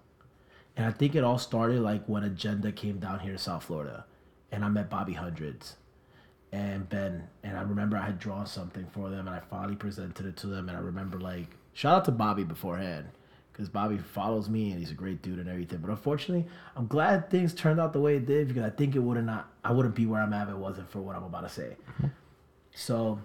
[0.77, 4.05] and I think it all started like when Agenda came down here to South Florida,
[4.53, 5.77] and I met Bobby Hundreds,
[6.53, 10.27] and Ben, and I remember I had drawn something for them, and I finally presented
[10.27, 13.09] it to them, and I remember like shout out to Bobby beforehand.
[13.53, 17.31] Because Bobby follows me and he's a great dude and everything, but unfortunately, I'm glad
[17.31, 19.71] things turned out the way it did because I think it would have not, I
[19.71, 21.77] wouldn't be where I'm at if it wasn't for what I'm about to say.
[21.93, 22.09] Mm-hmm.
[22.75, 23.21] So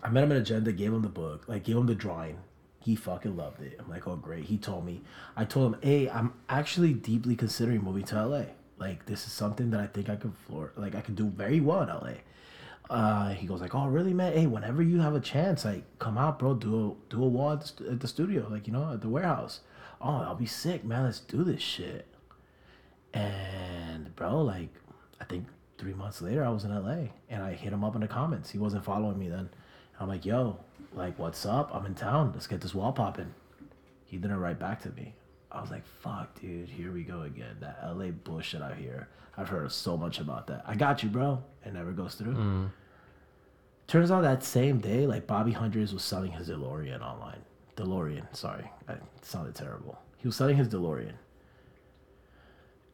[0.00, 2.38] I met him at Agenda, gave him the book, like gave him the drawing.
[2.86, 3.80] He fucking loved it.
[3.80, 4.44] I'm like, oh great.
[4.44, 5.02] He told me.
[5.36, 8.42] I told him, hey, I'm actually deeply considering moving to LA.
[8.78, 11.58] Like this is something that I think I could floor, like I could do very
[11.58, 12.12] well in LA.
[12.88, 14.34] Uh, he goes like, oh really, man?
[14.34, 16.54] Hey, whenever you have a chance, like come out, bro.
[16.54, 19.08] Do a do a wall at the, at the studio, like you know, at the
[19.08, 19.62] warehouse.
[20.00, 21.06] Oh, I'll be sick, man.
[21.06, 22.06] Let's do this shit.
[23.12, 24.72] And bro, like,
[25.20, 28.02] I think three months later, I was in LA and I hit him up in
[28.02, 28.50] the comments.
[28.50, 29.48] He wasn't following me then.
[29.98, 30.60] I'm like, yo,
[30.96, 31.70] like, what's up?
[31.74, 32.32] I'm in town.
[32.34, 33.34] Let's get this wall popping.
[34.06, 35.14] He didn't write back to me.
[35.52, 37.56] I was like, fuck, dude, here we go again.
[37.60, 39.08] That LA bullshit out here.
[39.36, 40.64] I've heard so much about that.
[40.66, 41.42] I got you, bro.
[41.64, 42.34] It never goes through.
[43.86, 47.40] Turns out that same day, like Bobby Hundreds was selling his DeLorean online.
[47.76, 48.70] DeLorean, sorry.
[48.86, 49.98] That sounded terrible.
[50.16, 51.12] He was selling his DeLorean.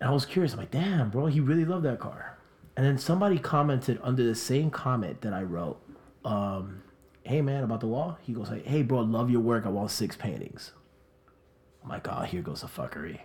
[0.01, 0.53] And I was curious.
[0.53, 2.37] I'm like, damn, bro, he really loved that car.
[2.77, 5.81] And then somebody commented under the same comment that I wrote,
[6.25, 6.83] um,
[7.25, 8.19] hey man, about the wall.
[8.23, 9.67] He goes like, hey bro, love your work.
[9.67, 10.73] I want six paintings.
[11.83, 13.21] I'm like, oh, here goes the fuckery.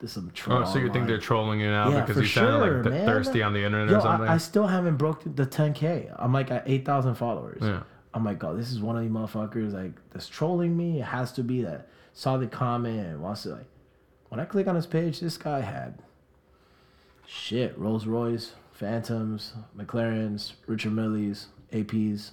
[0.00, 0.62] This some oh, troll.
[0.62, 3.06] Oh, so you think they're trolling you now Yeah, because you sound sure, like th-
[3.06, 4.28] thirsty on the internet Yo, or something?
[4.28, 6.14] I, I still haven't broke the 10k.
[6.18, 7.62] I'm like at 8,000 followers.
[7.62, 7.82] Yeah.
[8.12, 11.00] I'm like, oh, this is one of these motherfuckers like that's trolling me.
[11.00, 13.66] It has to be that saw the comment and wants to like.
[14.28, 15.98] When I click on his page, this guy had
[17.26, 22.30] shit Rolls Royce, Phantoms, McLarens, Richard Millys, APs.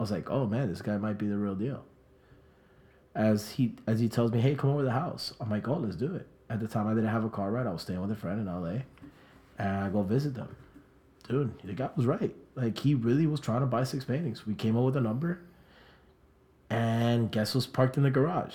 [0.00, 1.84] I was like, oh man, this guy might be the real deal.
[3.14, 5.34] As he as he tells me, hey, come over to the house.
[5.38, 6.26] I'm like, oh, let's do it.
[6.48, 7.66] At the time, I didn't have a car ride.
[7.66, 8.80] I was staying with a friend in LA,
[9.58, 10.56] and I go visit them.
[11.28, 12.34] Dude, the guy was right.
[12.54, 14.46] Like he really was trying to buy six paintings.
[14.46, 15.42] We came up with a number,
[16.70, 18.54] and guess what's parked in the garage?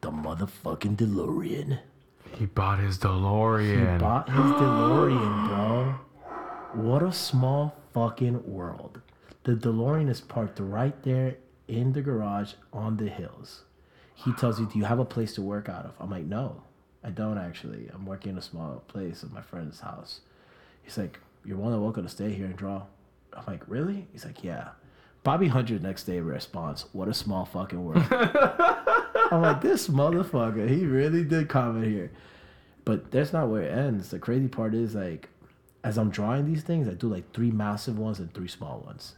[0.00, 1.78] The motherfucking DeLorean.
[2.36, 3.92] he bought his DeLorean.
[3.92, 5.94] He bought his DeLorean, bro.
[6.82, 9.00] What a small fucking world.
[9.44, 11.36] The DeLorean is parked right there
[11.68, 13.64] in the garage on the hills.
[14.14, 15.92] He tells you, Do you have a place to work out of?
[16.00, 16.62] I'm like, No,
[17.02, 17.90] I don't actually.
[17.92, 20.20] I'm working in a small place at my friend's house.
[20.82, 22.84] He's like, You're more than welcome to stay here and draw.
[23.34, 24.06] I'm like, Really?
[24.12, 24.70] He's like, Yeah.
[25.24, 30.84] Bobby Hundred next day response, "What a small fucking world." I'm like, this motherfucker, he
[30.84, 32.10] really did comment here.
[32.84, 34.10] But that's not where it ends.
[34.10, 35.30] The crazy part is like,
[35.82, 39.14] as I'm drawing these things, I do like three massive ones and three small ones.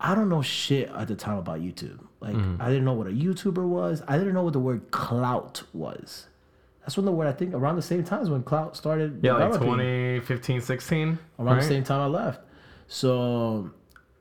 [0.00, 1.98] I don't know shit at the time about YouTube.
[2.20, 2.62] Like Mm-hmm.
[2.62, 4.02] I didn't know what a YouTuber was.
[4.06, 6.26] I didn't know what the word clout was.
[6.80, 9.20] That's when the word I think around the same time as when clout started.
[9.22, 11.18] Yeah, like developing 2015, 16.
[11.38, 11.60] around right?
[11.60, 12.40] the same time I left.
[12.86, 13.70] So,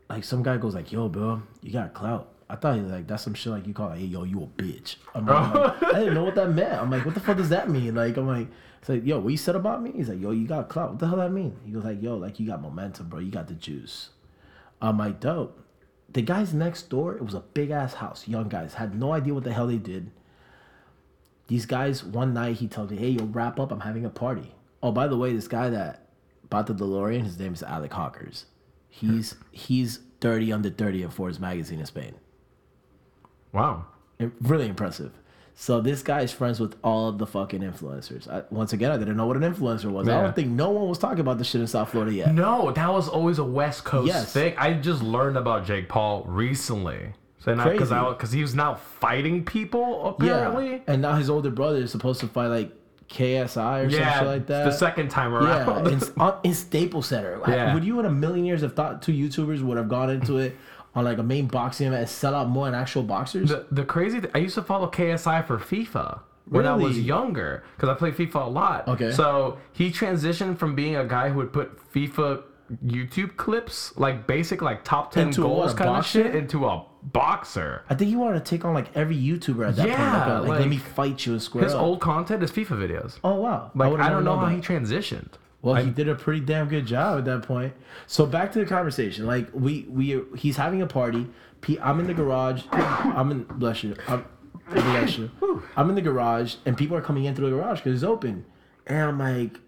[0.10, 3.08] like, some guy goes like, "Yo, bro, you got clout." I thought he was like
[3.08, 6.00] that's some shit like you call like, "Hey, yo, you a bitch." I'm like, I
[6.00, 6.74] didn't know what that meant.
[6.74, 8.48] I'm like, "What the fuck does that mean?" Like, I'm like,
[8.80, 11.00] it's like, "Yo, what you said about me?" He's like, "Yo, you got clout." What
[11.00, 11.56] the hell that mean?
[11.66, 13.20] He goes like, "Yo, like you got momentum, bro.
[13.20, 14.10] You got the juice."
[14.82, 15.58] I'm like, "Dope."
[16.10, 18.28] The guys next door, it was a big ass house.
[18.28, 20.12] Young guys had no idea what the hell they did.
[21.48, 23.72] These guys, one night he tells me, "Hey, yo, wrap up.
[23.72, 26.08] I'm having a party." Oh, by the way, this guy that
[26.50, 28.46] bought the DeLorean, his name is Alec Hawkers.
[28.89, 32.15] He's he's 30 under 30 in Forbes magazine in Spain.
[33.52, 33.86] Wow.
[34.41, 35.12] Really impressive.
[35.60, 38.30] So this guy is friends with all of the fucking influencers.
[38.30, 40.08] I, once again, I didn't know what an influencer was.
[40.08, 42.32] I don't think no one was talking about this shit in South Florida yet.
[42.32, 44.32] No, that was always a West Coast Yes.
[44.32, 44.54] thing.
[44.56, 47.13] I just learned about Jake Paul recently.
[47.39, 50.74] So not because because he was now fighting people apparently.
[50.74, 52.72] Yeah, and now his older brother is supposed to fight like
[53.10, 54.65] KSI or Yeah, some shit like that.
[54.65, 55.88] the second time Yeah, around.
[55.88, 56.02] in,
[56.43, 57.41] in Staples Center.
[57.48, 57.74] Yeah.
[57.74, 60.56] Would you in a million years have thought two YouTubers would have gone into it
[60.97, 63.49] on like a main boxing event and sell out more than actual boxers?
[63.49, 67.63] the, the crazy th- I used to follow KSI for FIFA when I was younger
[67.75, 68.88] because I played FIFA a lot.
[68.88, 69.12] Okay.
[69.12, 72.43] So he transitioned from being a guy who would put FIFA
[72.86, 76.83] YouTube clips, like basic like top ten Into goals what, kind of shit, into a
[77.03, 77.83] boxer.
[77.89, 79.89] I think he wanted to take on like every YouTuber at that point.
[79.89, 81.81] Like, Yeah, like, like, let me fight you and square His up.
[81.81, 83.19] old content is FIFA videos.
[83.23, 83.71] oh wow!
[83.75, 85.31] Like would've I, don't know how he transitioned.
[85.62, 87.74] Well, I- he did a pretty damn good job at that point.
[88.06, 89.26] So back to the conversation.
[89.26, 91.28] Like we we he's having a party.
[91.82, 92.63] I'm in the garage.
[92.72, 93.96] I'm in bless you.
[94.08, 94.26] I'm,
[94.72, 95.32] bless you.
[95.76, 98.46] I'm in the garage, and people are coming in through the garage because it's open.
[98.86, 99.60] And I'm like,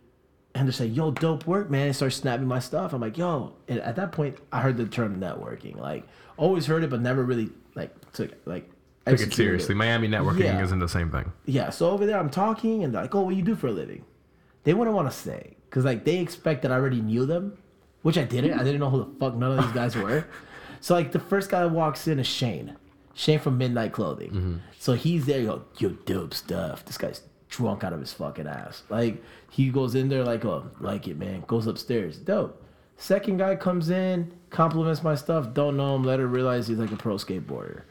[0.55, 2.93] and they're saying, "Yo, dope work, man!" And start snapping my stuff.
[2.93, 5.75] I'm like, "Yo!" And at that point, I heard the term networking.
[5.77, 8.69] Like, always heard it, but never really like took like
[9.05, 9.73] Take it seriously.
[9.75, 10.63] Miami networking Yeah.
[10.63, 11.31] isn't the same thing.
[11.45, 13.71] yeah, so over there I'm talking and they're like, "Oh, what you do for a
[13.71, 14.05] living?"
[14.63, 17.57] They wouldn't want to say because like they expect that I already knew them,
[18.01, 18.53] which I didn't.
[18.53, 20.25] I didn't know who the fuck none of these guys were.
[20.81, 22.77] So like the first guy that walks in is Shane,
[23.13, 24.29] Shane from Midnight Clothing.
[24.29, 24.55] Mm-hmm.
[24.77, 25.41] So he's there.
[25.41, 26.85] Yo, yo, dope stuff.
[26.85, 28.83] This guy's drunk out of his fucking ass.
[28.87, 32.63] Like he goes in there like, "Oh, like it, man." Goes upstairs, dope.
[32.95, 35.53] Second guy comes in, compliments my stuff.
[35.53, 36.03] Don't know him.
[36.03, 37.83] Let her realize he's like a pro skateboarder.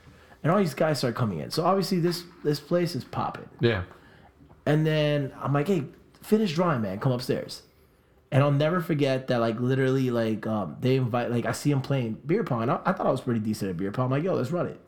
[0.43, 1.51] And all these guys start coming in.
[1.51, 3.49] So obviously this this place is popping.
[3.61, 3.83] Yeah.
[4.67, 5.85] And then I'm like, hey,
[6.23, 7.01] finish drawing, man.
[7.01, 7.62] Come upstairs.
[8.31, 11.81] And I'll never forget that, like, literally, like, um, they invite, like, I see him
[11.81, 12.62] playing beer pong.
[12.62, 14.07] And I, I thought I was pretty decent at beer pong.
[14.07, 14.79] I'm like, yo, let's run it.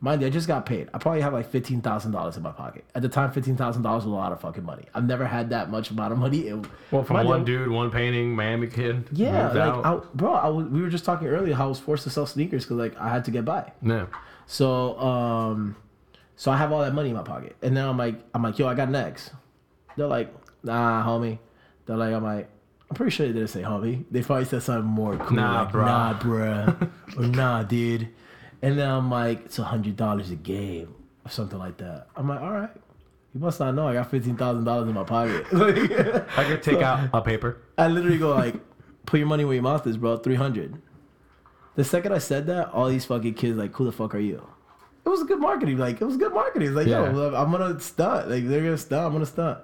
[0.00, 0.90] Mind you, I just got paid.
[0.92, 2.84] I probably have like $15,000 in my pocket.
[2.94, 4.84] At the time, $15,000 was a lot of fucking money.
[4.94, 6.48] I've never had that much amount of money.
[6.48, 9.08] It, Well, from one dude, one painting, Miami kid.
[9.12, 9.86] Yeah, like.
[9.86, 12.26] I, bro, I was, we were just talking earlier how I was forced to sell
[12.26, 13.72] sneakers because, like, I had to get by.
[13.80, 14.06] yeah.
[14.46, 15.76] So um
[16.34, 17.56] so I have all that money in my pocket.
[17.62, 19.30] And then I'm like I'm like, yo, I got next.
[19.96, 21.38] They're like, nah, homie.
[21.86, 22.50] They're like, I'm like,
[22.92, 24.04] I'm pretty sure they didn't say homie.
[24.10, 25.38] They probably said something more cool.
[25.38, 25.86] Nah, like, bruh.
[25.86, 26.90] Nah, bruh.
[27.16, 28.06] or nah, dude.
[28.60, 32.08] And then I'm like, it's a hundred dollars a game or something like that.
[32.16, 32.68] I'm like, all right.
[33.32, 35.46] You must not know I got fifteen thousand dollars in my pocket.
[35.54, 37.62] Like, I could take out a paper.
[37.78, 38.56] I literally go like,
[39.06, 40.18] put your money where your mouth is, bro.
[40.18, 40.76] Three hundred.
[41.76, 44.46] The second I said that, all these fucking kids like, who the fuck are you?
[45.06, 45.78] It was good marketing.
[45.78, 46.68] Like it was good marketing.
[46.68, 47.10] It's like, Yeah.
[47.10, 48.28] yo, I'm gonna stunt.
[48.28, 49.06] Like they're gonna stunt.
[49.06, 49.60] I'm gonna stunt.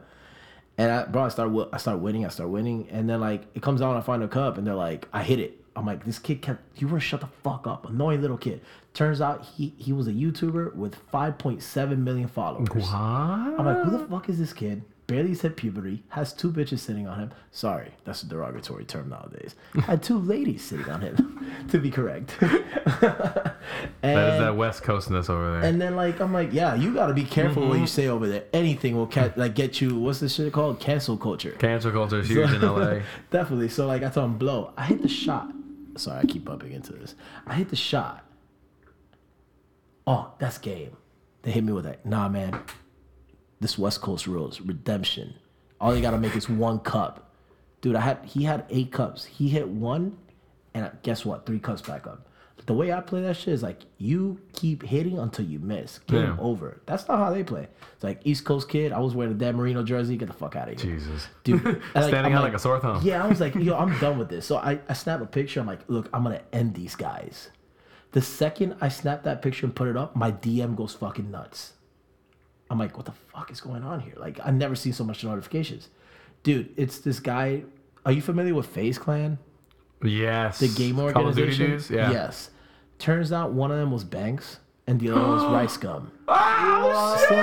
[0.78, 2.24] And I, bro, I start, I start winning.
[2.24, 4.66] I start winning, and then like it comes out, and I find a cup, and
[4.66, 5.60] they're like, I hit it.
[5.74, 6.80] I'm like, this kid kept.
[6.80, 8.60] You were shut the fuck up, annoying little kid.
[8.94, 12.68] Turns out he he was a YouTuber with 5.7 million followers.
[12.68, 12.94] What?
[12.94, 14.82] I'm like, who the fuck is this kid?
[15.08, 17.30] Barely said puberty, has two bitches sitting on him.
[17.50, 19.54] Sorry, that's a derogatory term nowadays.
[19.80, 22.36] Had two ladies sitting on him, to be correct.
[24.00, 25.68] That is and, that West Coastness over there.
[25.68, 27.86] and then like I'm like, yeah, you gotta be careful what you mm-hmm.
[27.86, 28.44] say over there.
[28.52, 29.98] Anything will ca- like get you.
[29.98, 30.80] What's this shit called?
[30.80, 31.50] Cancel culture.
[31.52, 33.00] Cancel culture is huge in LA.
[33.30, 33.68] Definitely.
[33.68, 34.72] So like I told him, blow.
[34.76, 35.52] I hit the shot.
[35.96, 37.14] Sorry, I keep bumping into this.
[37.46, 38.24] I hit the shot.
[40.06, 40.96] Oh, that's game.
[41.42, 42.06] They hit me with that.
[42.06, 42.58] Nah, man.
[43.60, 45.34] This West Coast rules redemption.
[45.80, 47.32] All you gotta make is one cup,
[47.80, 47.96] dude.
[47.96, 49.24] I had he had eight cups.
[49.24, 50.16] He hit one,
[50.74, 51.46] and guess what?
[51.46, 52.24] Three cups back up.
[52.66, 56.00] The way I play that shit is like you keep hitting until you miss.
[56.00, 56.36] Game Yeah.
[56.38, 56.82] over.
[56.84, 57.66] That's not how they play.
[57.94, 58.92] It's like East Coast kid.
[58.92, 60.16] I was wearing a Dan Marino jersey.
[60.18, 61.28] Get the fuck out of here Jesus.
[61.44, 61.64] dude.
[61.66, 63.00] and, like, Standing I'm out like a sore thumb.
[63.02, 64.44] Yeah, I was like, yo, I'm done with this.
[64.44, 65.60] So I, I snap a picture.
[65.60, 67.48] I'm like, look, I'm gonna end these guys.
[68.12, 71.72] The second I snap that picture and put it up, my DM goes fucking nuts.
[72.70, 74.14] I'm like, what the fuck is going on here?
[74.16, 75.88] Like, I've never seen so much notifications.
[76.42, 77.62] Dude, it's this guy.
[78.04, 79.38] Are you familiar with FaZe Clan?
[80.02, 80.60] Yes.
[80.60, 81.70] The game Call of Duty organization?
[81.70, 81.90] dudes?
[81.90, 82.10] Yeah.
[82.10, 82.50] Yes.
[82.98, 86.10] Turns out one of them was Banks and the other was Rice Gum.
[86.28, 87.34] Ah, oh, So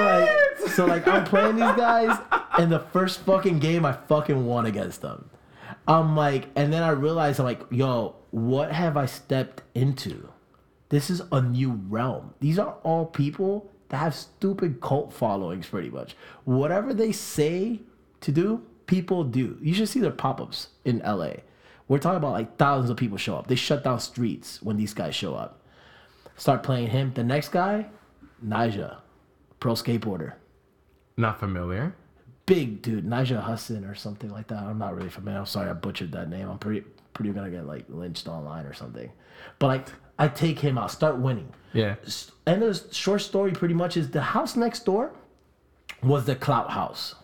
[0.65, 2.17] like, so like, I'm playing these guys,
[2.57, 5.29] and the first fucking game I fucking won against them.
[5.87, 10.29] I'm like, and then I realized I'm like, yo, what have I stepped into?
[10.89, 12.33] This is a new realm.
[12.39, 16.15] These are all people that have stupid cult followings, pretty much.
[16.43, 17.81] Whatever they say
[18.21, 19.57] to do, people do.
[19.61, 21.31] You should see their pop-ups in LA.
[21.87, 23.47] We're talking about like thousands of people show up.
[23.47, 25.61] They shut down streets when these guys show up.
[26.35, 27.13] Start playing him.
[27.13, 27.87] The next guy,
[28.45, 28.97] Nyjah,
[29.59, 30.33] pro skateboarder
[31.15, 31.95] Not familiar.
[32.45, 34.63] big dude, Nigel Husson or something like that.
[34.63, 35.39] I'm not really familiar.
[35.39, 36.49] I'm sorry, I butchered that name.
[36.49, 39.11] I'm pretty pretty gonna get like lynched online or something.
[39.59, 41.51] But like, I take him out, start winning.
[41.73, 41.95] Yeah.
[42.47, 45.11] And the short story pretty much is the house next door
[46.01, 47.15] was the Clout House,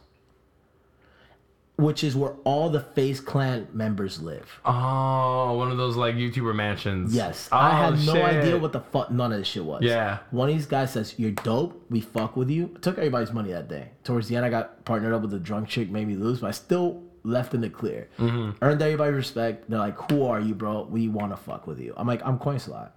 [1.77, 4.59] which is where all the FaZe Clan members live.
[4.65, 7.15] Oh, one of those like YouTuber mansions.
[7.15, 8.23] Yes, Oh, I had no shit.
[8.23, 9.81] idea what the fuck none of this shit was.
[9.83, 10.19] Yeah.
[10.31, 12.71] One of these guys says, You're dope, we fuck with you.
[12.75, 13.89] I took everybody's money that day.
[14.03, 16.47] Towards the end, I got partnered up with a drunk chick, made me lose, but
[16.47, 18.07] I still left in the clear.
[18.17, 18.63] Mm-hmm.
[18.63, 19.69] Earned everybody respect.
[19.69, 20.83] They're like, Who are you, bro?
[20.83, 21.93] We wanna fuck with you.
[21.97, 22.91] I'm like, I'm Coinslot.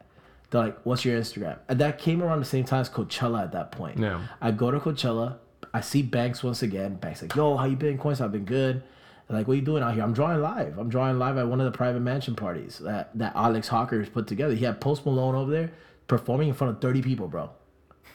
[0.51, 1.59] They're like, What's your Instagram?
[1.69, 3.99] And that came around the same time as Coachella at that point.
[3.99, 4.21] Yeah.
[4.41, 5.37] I go to Coachella,
[5.73, 6.97] I see Banks once again.
[6.97, 8.23] Banks like, Yo, how you been, Coinslot?
[8.23, 8.83] I've been good.
[9.29, 10.03] They're like, what are you doing out here?
[10.03, 10.79] I'm drawing live.
[10.79, 14.27] I'm drawing live at one of the private mansion parties that, that Alex Hawker put
[14.27, 14.55] together.
[14.55, 15.73] He had Post Malone over there
[16.09, 17.51] performing in front of 30 people, bro.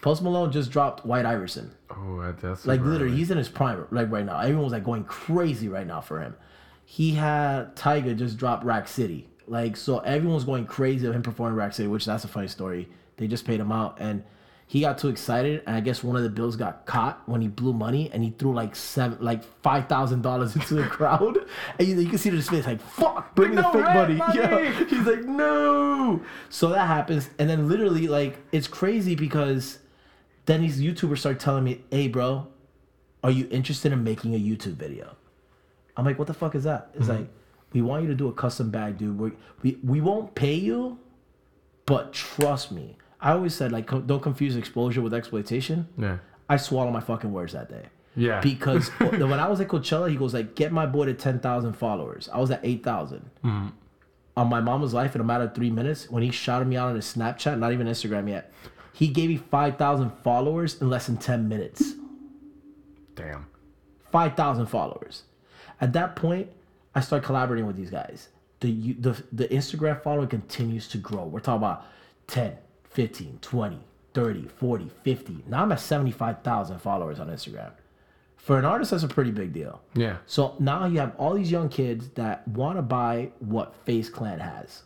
[0.02, 1.72] Post Malone just dropped White Iverson.
[1.90, 3.18] Oh, that- that's Like literally, early.
[3.18, 4.40] he's in his prime like right now.
[4.40, 6.36] Everyone's like going crazy right now for him.
[6.86, 9.28] He had Tyga just drop Rack City.
[9.48, 12.88] Like so everyone's going crazy of him performing Rack City, which that's a funny story.
[13.18, 14.24] They just paid him out and
[14.68, 17.48] he got too excited and I guess one of the bills got caught when he
[17.48, 21.40] blew money and he threw like seven like five thousand dollars into the crowd.
[21.80, 24.18] And you, you can see his face like fuck, bring me the No fake rent
[24.18, 24.40] money.
[24.40, 24.50] Yeah.
[24.52, 24.86] money.
[24.90, 26.22] He's like, no.
[26.50, 29.80] So that happens, and then literally, like, it's crazy because
[30.50, 32.48] then these YouTubers start telling me, hey, bro,
[33.24, 35.16] are you interested in making a YouTube video?
[35.96, 36.90] I'm like, what the fuck is that?
[36.96, 37.20] It's mm-hmm.
[37.20, 37.28] like,
[37.72, 39.20] we want you to do a custom bag, dude.
[39.20, 39.32] We,
[39.62, 40.98] we, we won't pay you,
[41.86, 42.98] but trust me.
[43.22, 45.88] I always said, like, co- don't confuse exposure with exploitation.
[46.00, 46.18] Yeah.
[46.50, 47.86] I swallow my fucking words that day.
[48.16, 48.42] Yeah.
[48.44, 51.74] Because when I was at Coachella, he goes like, "Get my boy to ten thousand
[51.74, 53.68] followers." I was at eight mm-hmm.
[54.36, 56.90] On my mama's life, in a matter of three minutes, when he shouted me out
[56.90, 58.52] on his Snapchat, not even Instagram yet,
[59.00, 61.94] he gave me five thousand followers in less than ten minutes.
[63.16, 63.48] Damn.
[64.12, 65.24] Five thousand followers.
[65.80, 66.50] At that point,
[66.94, 68.28] I start collaborating with these guys.
[68.60, 71.24] The, the the Instagram following continues to grow.
[71.24, 71.86] We're talking about
[72.28, 72.58] 10,
[72.90, 73.80] 15, 20,
[74.14, 75.44] 30, 40, 50.
[75.48, 77.72] Now I'm at 75,000 followers on Instagram.
[78.36, 79.82] For an artist, that's a pretty big deal.
[79.94, 80.18] Yeah.
[80.26, 84.42] So now you have all these young kids that want to buy what FaZe Clan
[84.42, 84.84] has.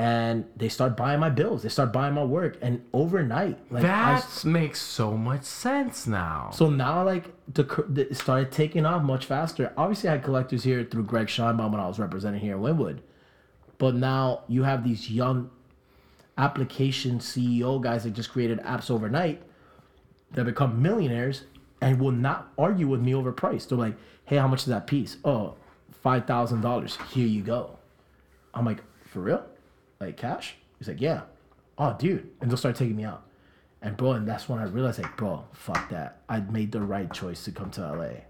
[0.00, 1.64] And they start buying my bills.
[1.64, 2.56] They start buying my work.
[2.62, 6.50] And overnight, like I, That makes so much sense now.
[6.54, 9.72] so now like the, cur- the it started taking off much faster.
[9.76, 13.00] Obviously, I had collectors here through Greg Scheinbaum when I was representing here in Wynwood.
[13.78, 15.50] But now you have these young
[16.36, 19.42] application CEO guys that just created apps overnight
[20.32, 21.42] that become millionaires
[21.80, 23.66] and will not argue with me over price.
[23.66, 25.16] They're like, hey, how much is that piece?
[25.24, 25.54] Oh,
[26.04, 27.10] $5,000.
[27.10, 27.78] Here you go.
[28.54, 29.44] I'm like, for real?
[30.00, 30.56] Like cash?
[30.78, 31.22] He's like, yeah.
[31.76, 32.28] Oh, dude.
[32.40, 33.24] And they'll start taking me out.
[33.80, 36.22] And bro, and that's when I realized, like, bro, fuck that.
[36.28, 38.22] I made the right choice to come to LA.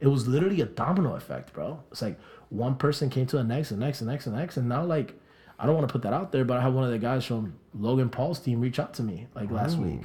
[0.00, 1.82] It was literally a domino effect, bro.
[1.92, 4.68] It's like one person came to the next, and next, and next, the next, and
[4.68, 5.14] now like
[5.58, 7.24] I don't want to put that out there, but I had one of the guys
[7.24, 10.02] from Logan Paul's team reach out to me like last week.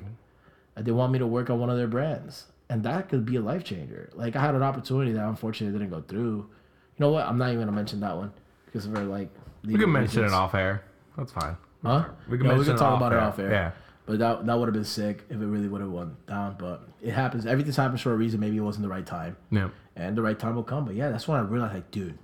[0.75, 2.45] And they want me to work on one of their brands.
[2.69, 4.09] And that could be a life changer.
[4.13, 6.37] Like I had an opportunity that unfortunately didn't go through.
[6.37, 7.25] You know what?
[7.25, 8.31] I'm not even gonna mention that one
[8.65, 9.29] because we're like
[9.65, 10.83] we can mention it off air.
[11.17, 11.57] That's fine.
[11.83, 12.05] Huh?
[12.29, 13.21] We can Yeah, we can talk about it air.
[13.21, 13.51] off air.
[13.51, 13.71] Yeah.
[14.05, 16.55] But that that would have been sick if it really would have went down.
[16.57, 17.45] But it happens.
[17.45, 18.39] Everything's happens for a reason.
[18.39, 19.69] Maybe it wasn't the right time, Yeah.
[19.95, 20.85] and the right time will come.
[20.85, 22.17] But yeah, that's when I realized, like, dude,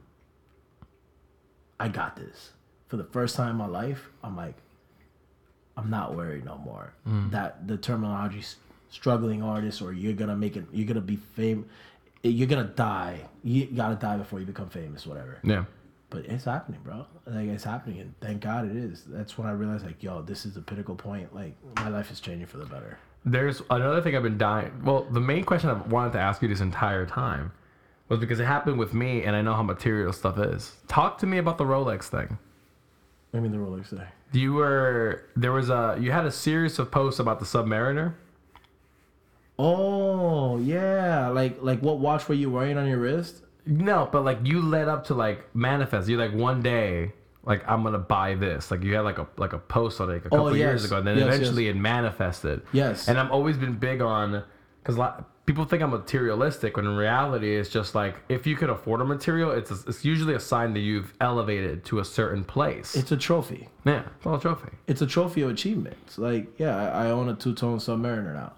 [1.79, 2.51] I got this.
[2.87, 4.55] For the first time in my life, I'm like,
[5.75, 6.93] I'm not worried no more.
[7.07, 7.31] Mm.
[7.31, 8.43] That the terminology
[8.89, 11.65] struggling artist or you're gonna make it, you're gonna be famous,
[12.23, 13.21] you're gonna die.
[13.43, 15.37] You gotta die before you become famous, whatever.
[15.43, 15.65] Yeah.
[16.09, 17.05] But it's happening, bro.
[17.25, 19.03] Like it's happening, and thank God it is.
[19.07, 21.35] That's when I realized, like, yo, this is the pinnacle point.
[21.35, 22.97] Like my life is changing for the better.
[23.25, 24.71] There's another thing I've been dying.
[24.85, 27.51] Well, the main question I've wanted to ask you this entire time
[28.07, 30.73] was because it happened with me, and I know how material stuff is.
[30.87, 32.37] Talk to me about the Rolex thing.
[33.33, 34.07] I mean, the Rolex thing.
[34.31, 38.13] You were there was a you had a series of posts about the Submariner.
[39.59, 43.41] Oh yeah, like like what watch were you wearing on your wrist?
[43.67, 46.07] No, but like you led up to like manifest.
[46.09, 47.13] You like one day,
[47.43, 48.71] like I'm gonna buy this.
[48.71, 50.53] Like you had like a like a post on it like a oh, couple Oh,
[50.53, 52.61] years ago, and then Yes, eventually it manifested.
[52.71, 53.07] Yes.
[53.07, 54.43] And I've always been big on
[54.83, 54.97] because
[55.45, 59.05] people think I'm materialistic, when in reality it's just like if you can afford a
[59.05, 62.95] material, it's it's usually a sign that you've elevated to a certain place.
[62.95, 63.69] It's a trophy.
[63.85, 64.69] yeah, it's all a trophy.
[64.87, 66.17] It's a trophy of achievements.
[66.17, 68.53] Like yeah, I, I own a two tone Submariner now.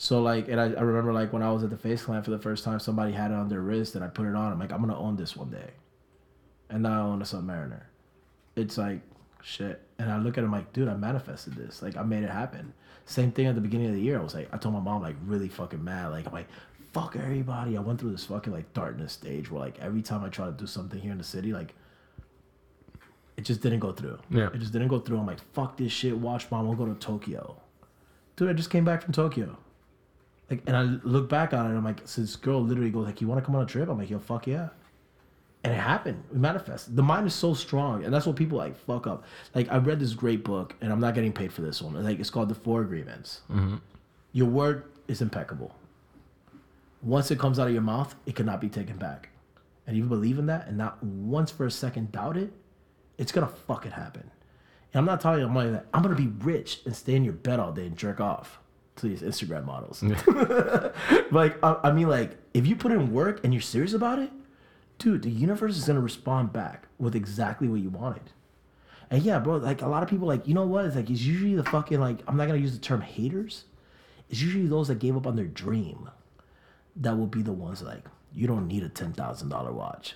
[0.00, 2.30] So like, and I, I remember like when I was at the FaZe Clan for
[2.30, 4.52] the first time, somebody had it on their wrist, and I put it on.
[4.52, 5.70] I'm like, I'm gonna own this one day,
[6.70, 7.82] and now I own a Submariner.
[8.54, 9.00] It's like
[9.42, 11.82] shit, and I look at him like, dude, I manifested this.
[11.82, 12.72] Like I made it happen.
[13.06, 14.20] Same thing at the beginning of the year.
[14.20, 16.12] I was like, I told my mom like really fucking mad.
[16.12, 16.48] Like I'm like,
[16.92, 17.76] fuck everybody.
[17.76, 20.52] I went through this fucking like darkness stage where like every time I try to
[20.52, 21.74] do something here in the city, like
[23.36, 24.20] it just didn't go through.
[24.30, 24.50] Yeah.
[24.54, 25.18] It just didn't go through.
[25.18, 26.16] I'm like, fuck this shit.
[26.16, 26.68] Watch mom.
[26.68, 27.56] We'll go to Tokyo.
[28.36, 29.58] Dude, I just came back from Tokyo.
[30.50, 31.76] Like, and I look back on it.
[31.76, 33.88] I'm like, so this girl literally goes like, "You want to come on a trip?"
[33.88, 34.68] I'm like, "Yo, fuck yeah."
[35.64, 36.22] And it happened.
[36.32, 36.96] We manifested.
[36.96, 39.24] The mind is so strong, and that's what people like fuck up.
[39.54, 42.02] Like, I read this great book, and I'm not getting paid for this one.
[42.02, 43.40] Like, it's called The Four Agreements.
[43.50, 43.76] Mm-hmm.
[44.32, 45.74] Your word is impeccable.
[47.02, 49.30] Once it comes out of your mouth, it cannot be taken back.
[49.86, 52.52] And if you believe in that, and not once for a second doubt it,
[53.18, 54.30] it's gonna fucking happen.
[54.92, 57.34] And I'm not talking about money that I'm gonna be rich and stay in your
[57.34, 58.60] bed all day and jerk off
[58.98, 60.02] to these Instagram models.
[61.32, 64.30] like, I, I mean, like, if you put in work and you're serious about it,
[64.98, 68.30] dude, the universe is gonna respond back with exactly what you wanted.
[69.10, 70.84] And yeah, bro, like a lot of people, like, you know what?
[70.84, 73.64] It's like it's usually the fucking like I'm not gonna use the term haters.
[74.28, 76.10] It's usually those that gave up on their dream
[76.96, 80.14] that will be the ones like, you don't need a ten thousand dollar watch.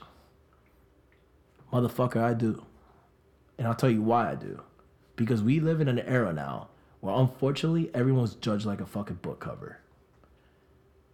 [1.72, 2.66] Motherfucker, I do.
[3.56, 4.62] And I'll tell you why I do.
[5.16, 6.68] Because we live in an era now
[7.02, 9.78] where unfortunately everyone's judged like a fucking book cover.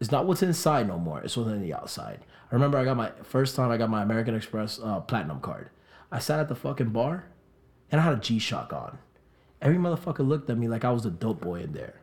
[0.00, 1.22] It's not what's inside no more.
[1.22, 2.20] It's what's on the outside.
[2.52, 5.70] I remember I got my first time I got my American Express uh, Platinum card.
[6.12, 7.24] I sat at the fucking bar
[7.90, 8.98] and I had a G Shock on.
[9.62, 11.94] Every motherfucker looked at me like I was a dope boy in there.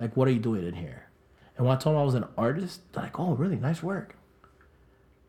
[0.00, 1.04] Like, what are you doing in here?
[1.56, 3.56] And when I told them I was an artist, they're like, oh, really?
[3.56, 4.16] Nice work.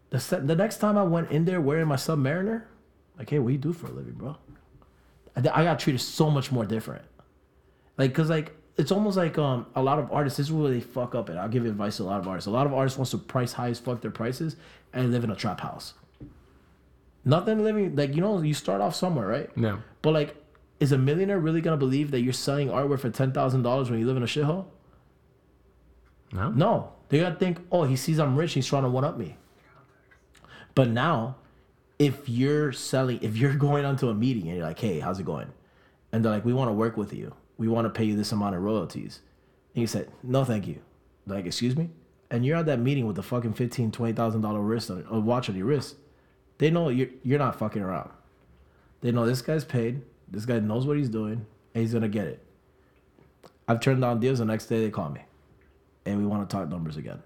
[0.10, 2.64] The, the next time I went in there wearing my Submariner,
[3.20, 4.36] like, hey, what do you do for a living, bro?
[5.36, 7.04] I, I got treated so much more different.
[8.00, 10.38] Like, cause like it's almost like um a lot of artists.
[10.38, 11.28] This is where they fuck up.
[11.28, 12.48] And I'll give advice to a lot of artists.
[12.48, 14.56] A lot of artists wants to price high as fuck their prices
[14.94, 15.94] and live in a trap house.
[17.26, 19.50] Nothing living like you know you start off somewhere, right?
[19.58, 19.80] Yeah.
[20.02, 20.36] But like,
[20.80, 24.00] is a millionaire really gonna believe that you're selling artwork for ten thousand dollars when
[24.00, 24.66] you live in a shithole?
[26.32, 26.50] No.
[26.52, 29.36] No, they gotta think, oh, he sees I'm rich, he's trying to one up me.
[30.74, 31.36] But now,
[31.98, 35.26] if you're selling, if you're going onto a meeting and you're like, hey, how's it
[35.26, 35.52] going?
[36.14, 37.36] And they're like, we want to work with you.
[37.60, 39.20] We want to pay you this amount of royalties.
[39.76, 40.82] And you said, no, thank you.
[41.28, 41.92] Like, excuse me?
[42.32, 45.20] And you're at that meeting with the fucking fifteen, twenty thousand dollar wrist on a
[45.20, 45.98] watch on your wrist.
[46.58, 48.10] They know you're you're not fucking around.
[49.02, 50.02] They know this guy's paid.
[50.28, 52.44] This guy knows what he's doing, and he's gonna get it.
[53.68, 54.40] I've turned down deals.
[54.40, 55.22] The next day they call me
[56.10, 57.22] and we want to talk numbers again.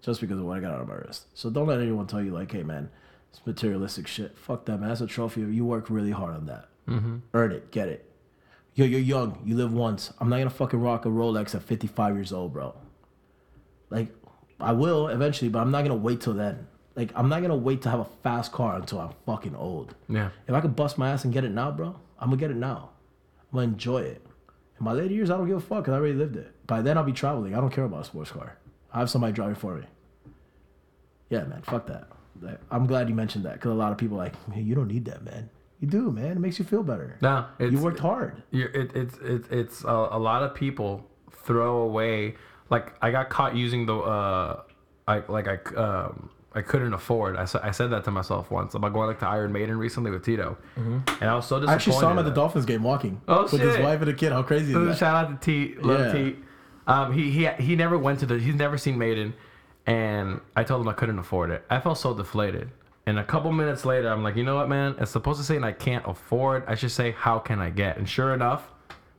[0.00, 1.26] Just because of what I got on my wrist.
[1.34, 2.90] So don't let anyone tell you like, hey man,
[3.30, 4.36] it's materialistic shit.
[4.36, 4.88] Fuck that man.
[4.88, 5.42] That's a trophy.
[5.42, 6.68] You work really hard on that.
[6.88, 7.18] Mm-hmm.
[7.34, 7.70] Earn it.
[7.70, 8.10] Get it.
[8.74, 9.38] Yo, you're young.
[9.44, 10.12] You live once.
[10.18, 12.74] I'm not gonna fucking rock a Rolex at 55 years old, bro.
[13.90, 14.08] Like,
[14.58, 16.66] I will eventually, but I'm not gonna wait till then.
[16.94, 19.94] Like, I'm not gonna wait to have a fast car until I'm fucking old.
[20.08, 20.30] Yeah.
[20.46, 22.56] If I could bust my ass and get it now, bro, I'm gonna get it
[22.56, 22.90] now.
[23.52, 24.24] I'm gonna enjoy it.
[24.78, 26.50] In my later years, I don't give a fuck because I already lived it.
[26.66, 27.54] By then, I'll be traveling.
[27.54, 28.56] I don't care about a sports car.
[28.90, 29.84] I have somebody driving for me.
[31.28, 32.08] Yeah, man, fuck that.
[32.40, 34.74] Like, I'm glad you mentioned that because a lot of people are like, hey, you
[34.74, 35.50] don't need that, man.
[35.82, 36.32] You do, man.
[36.32, 37.18] It makes you feel better.
[37.20, 37.44] No.
[37.58, 38.40] It's, you worked hard.
[38.52, 42.36] It, it's it, it's a, a lot of people throw away.
[42.70, 44.62] Like I got caught using the uh,
[45.08, 47.36] I like I um I couldn't afford.
[47.36, 50.24] I, I said that to myself once about going like to Iron Maiden recently with
[50.24, 51.68] Tito, and I was so disappointed.
[51.70, 52.30] I actually saw him at the.
[52.30, 54.30] Dolphins game walking Oh, with his wife and a kid.
[54.30, 54.98] How crazy is that?
[54.98, 56.30] Shout out to T, love Yeah.
[56.30, 56.36] T.
[56.86, 58.38] Um, he he he never went to the.
[58.38, 59.34] He's never seen Maiden,
[59.86, 61.64] and I told him I couldn't afford it.
[61.68, 62.70] I felt so deflated.
[63.06, 64.94] And a couple minutes later, I'm like, you know what, man?
[64.98, 66.64] It's supposed to say I can't afford.
[66.68, 67.96] I should say, how can I get?
[67.96, 68.70] And sure enough,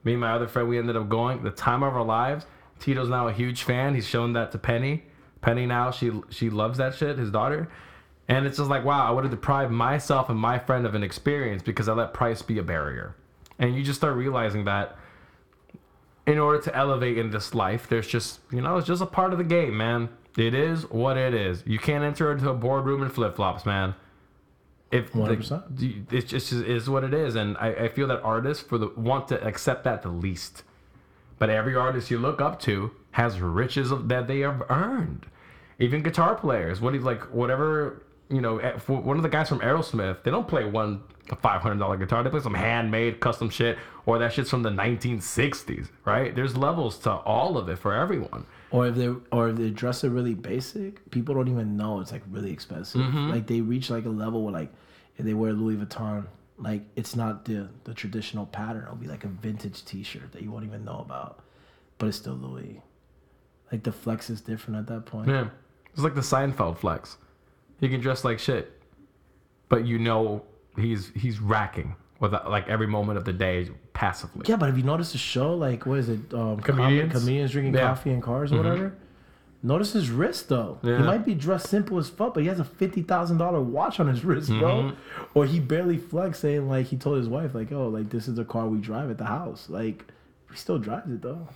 [0.03, 1.43] me and my other friend, we ended up going.
[1.43, 2.45] The time of our lives.
[2.79, 3.95] Tito's now a huge fan.
[3.95, 5.03] He's shown that to Penny.
[5.41, 7.17] Penny now, she she loves that shit.
[7.17, 7.69] His daughter.
[8.27, 11.03] And it's just like, wow, I would have deprived myself and my friend of an
[11.03, 13.15] experience because I let price be a barrier.
[13.59, 14.97] And you just start realizing that
[16.25, 19.33] in order to elevate in this life, there's just, you know, it's just a part
[19.33, 20.09] of the game, man.
[20.37, 21.63] It is what it is.
[21.65, 23.95] You can't enter into a boardroom in flip flops, man.
[24.91, 25.75] if the- 100%.
[25.75, 28.89] d- it's just is what it is, and I, I feel that artists for the
[28.95, 30.63] want to accept that the least.
[31.39, 35.25] But every artist you look up to has riches of, that they have earned.
[35.79, 37.21] Even guitar players, what do you like?
[37.33, 41.01] Whatever you know, eh, one of the guys from Aerosmith, they don't play one
[41.41, 42.23] five hundred dollar guitar.
[42.23, 46.35] They play some handmade custom shit, or that shit's from the nineteen sixties, right?
[46.35, 48.45] There's levels to all of it for everyone.
[48.73, 52.11] Or if they or if they dress it really basic, people don't even know it's
[52.11, 53.01] like really expensive.
[53.01, 53.29] Mm-hmm.
[53.29, 54.73] Like they reach like a level where like
[55.15, 56.25] if they wear Louis Vuitton,
[56.57, 58.83] like it's not the the traditional pattern.
[58.85, 61.43] It'll be like a vintage T-shirt that you won't even know about,
[61.99, 62.81] but it's still Louis.
[63.71, 65.29] Like the flex is different at that point.
[65.29, 65.49] Yeah,
[65.91, 67.17] it's like the Seinfeld flex.
[67.79, 68.81] He can dress like shit,
[69.69, 70.45] but you know
[70.75, 74.45] he's he's racking with like every moment of the day passively.
[74.47, 75.53] Yeah, but have you noticed the show?
[75.55, 76.33] Like, what is it?
[76.33, 76.63] Um, Comedians?
[77.11, 77.79] comedians, comedians drinking Yeah.
[77.81, 77.87] Mm-hmm.
[77.89, 78.95] coffee in cars or whatever.
[79.65, 80.77] Notice his wrist though.
[80.83, 80.97] Yeah.
[80.97, 83.99] He might be dressed simple as fuck, but he has a fifty thousand dollar watch
[83.99, 84.83] on his wrist, bro.
[84.91, 85.23] Mm-hmm.
[85.33, 88.35] Or he barely flexed, saying like he told his wife, like, "Oh, like this is
[88.35, 90.03] the car we drive at the house." Like,
[90.51, 91.47] he still drives it though.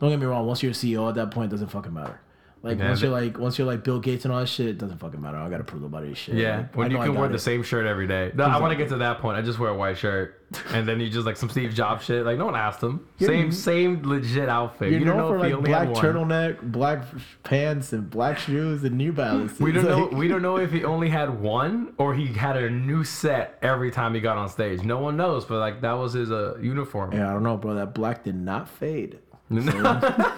[0.00, 0.46] Don't get me wrong.
[0.46, 2.20] Once you're a CEO at that point, it doesn't fucking matter.
[2.62, 4.98] Like once you're like once you're like Bill Gates and all that shit, it doesn't
[4.98, 5.36] fucking matter.
[5.36, 6.34] I gotta prove nobody shit.
[6.34, 8.32] Yeah, Like, when you can wear the same shirt every day.
[8.34, 9.36] No, I want to get to that point.
[9.38, 10.42] I just wear a white shirt,
[10.72, 12.24] and then you just like some Steve Jobs shit.
[12.24, 13.06] Like no one asked him.
[13.20, 14.90] Same same legit outfit.
[14.92, 17.04] You don't know for if he like only black turtleneck, black
[17.44, 19.60] pants, and black shoes and New Balance.
[19.60, 20.18] We don't It's know.
[20.18, 23.92] We don't know if he only had one or he had a new set every
[23.92, 24.82] time he got on stage.
[24.82, 27.12] No one knows, but like that was his uh, uniform.
[27.12, 27.74] Yeah, I don't know, bro.
[27.74, 29.20] That black did not fade.
[29.50, 30.30] I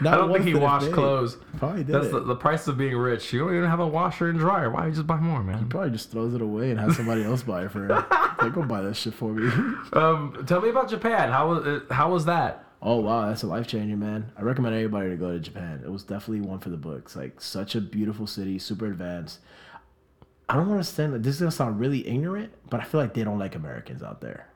[0.00, 1.36] don't think he washed clothes.
[1.58, 3.32] Probably did That's the, the price of being rich.
[3.32, 4.70] You don't even have a washer and dryer.
[4.70, 5.58] Why don't you just buy more, man?
[5.58, 7.88] He probably just throws it away and has somebody else buy it for him.
[8.38, 9.50] like, go buy that shit for me.
[9.92, 11.30] Um, tell me about Japan.
[11.30, 12.64] How was it, how was that?
[12.84, 14.30] oh wow, that's a life changer, man.
[14.36, 15.82] I recommend everybody to go to Japan.
[15.84, 17.16] It was definitely one for the books.
[17.16, 19.40] Like such a beautiful city, super advanced.
[20.48, 21.14] I don't understand.
[21.24, 24.20] This is gonna sound really ignorant, but I feel like they don't like Americans out
[24.20, 24.48] there.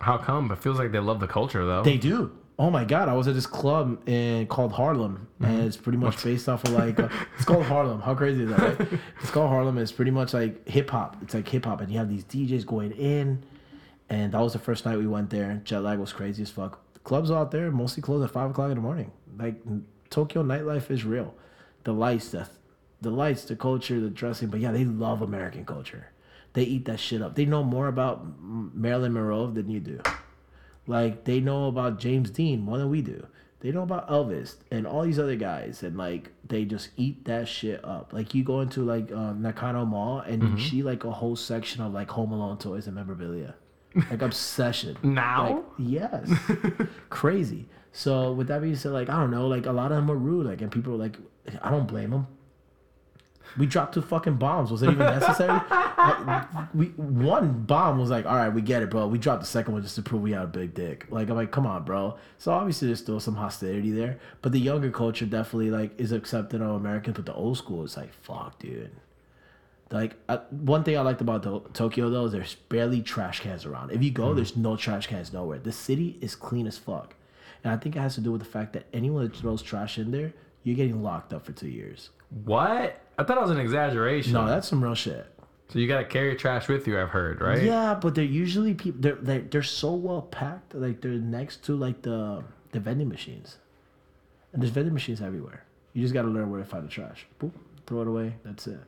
[0.00, 0.50] How come?
[0.50, 1.82] It feels like they love the culture though.
[1.82, 2.36] They do.
[2.58, 6.22] Oh my god, I was at this club in called Harlem, and it's pretty much
[6.22, 8.00] based off of like uh, it's called Harlem.
[8.00, 8.78] How crazy is that?
[8.78, 8.88] Right?
[9.20, 9.76] it's called Harlem.
[9.78, 11.16] and It's pretty much like hip hop.
[11.22, 13.42] It's like hip hop, and you have these DJs going in,
[14.10, 15.60] and that was the first night we went there.
[15.64, 16.78] Jet lag was crazy as fuck.
[16.92, 19.10] The clubs out there mostly close at five o'clock in the morning.
[19.38, 19.56] Like
[20.10, 21.34] Tokyo nightlife is real.
[21.84, 22.48] The lights, the
[23.00, 24.48] the lights, the culture, the dressing.
[24.48, 26.08] But yeah, they love American culture.
[26.52, 27.34] They eat that shit up.
[27.34, 30.00] They know more about Marilyn Monroe than you do.
[30.86, 33.26] Like they know about James Dean more than we do.
[33.60, 37.46] They know about Elvis and all these other guys, and like they just eat that
[37.46, 38.12] shit up.
[38.12, 41.80] Like you go into like uh, Nakano Mall and you see like a whole section
[41.80, 43.54] of like Home Alone toys and memorabilia,
[43.94, 44.96] like obsession.
[45.04, 45.54] Now?
[45.54, 46.30] Like, yes,
[47.10, 47.68] crazy.
[47.92, 50.16] So with that being said, like I don't know, like a lot of them are
[50.16, 50.46] rude.
[50.46, 51.16] Like and people were like,
[51.62, 52.26] I don't blame them.
[53.56, 54.70] We dropped two fucking bombs.
[54.70, 55.60] Was it even necessary?
[56.02, 59.06] Like, we one bomb was like, all right, we get it, bro.
[59.06, 61.06] We dropped the second one just to prove we had a big dick.
[61.10, 62.16] Like I'm like, come on, bro.
[62.38, 66.60] So obviously there's still some hostility there, but the younger culture definitely like is accepting
[66.60, 68.90] of Americans, but the old school is like, fuck, dude.
[69.92, 73.66] Like uh, one thing I liked about the, Tokyo though is there's barely trash cans
[73.66, 73.92] around.
[73.92, 75.58] If you go, there's no trash cans nowhere.
[75.58, 77.14] The city is clean as fuck,
[77.62, 79.98] and I think it has to do with the fact that anyone that throws trash
[79.98, 80.32] in there,
[80.64, 82.08] you're getting locked up for two years.
[82.44, 83.01] What?
[83.18, 84.32] I thought it was an exaggeration.
[84.32, 85.26] No, that's some real shit.
[85.68, 86.98] so you gotta carry trash with you.
[87.00, 87.62] I've heard, right?
[87.62, 89.00] Yeah, but they're usually people.
[89.00, 90.74] They're, they're they're so well packed.
[90.74, 92.42] Like they're next to like the
[92.72, 93.58] the vending machines,
[94.52, 95.64] and there's vending machines everywhere.
[95.92, 97.26] You just gotta learn where to find the trash.
[97.40, 97.52] Boop,
[97.86, 98.34] throw it away.
[98.44, 98.80] That's it.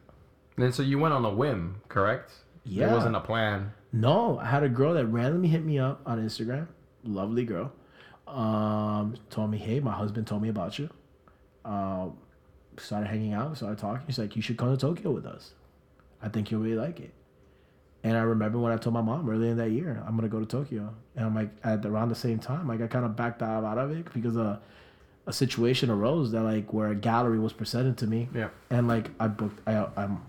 [0.57, 2.33] And so you went on a whim, correct?
[2.65, 2.89] Yeah.
[2.91, 3.73] It wasn't a plan.
[3.93, 6.69] No, I had a girl that randomly hit me up on Instagram.
[7.05, 7.73] Lovely girl.
[8.27, 10.89] Um, told me, hey, my husband told me about you.
[11.65, 12.17] Um,
[12.79, 14.07] started hanging out, started talking.
[14.07, 15.53] She's like, you should come to Tokyo with us.
[16.23, 17.13] I think you'll really like it.
[18.03, 20.41] And I remember when I told my mom earlier in that year, I'm gonna go
[20.41, 20.95] to Tokyo.
[21.17, 23.79] And I'm like, at around the same time, like I kind of backed out out
[23.79, 24.61] of it because a
[25.27, 28.29] a situation arose that like where a gallery was presented to me.
[28.35, 28.49] Yeah.
[28.71, 30.23] And like I booked, I, I'm,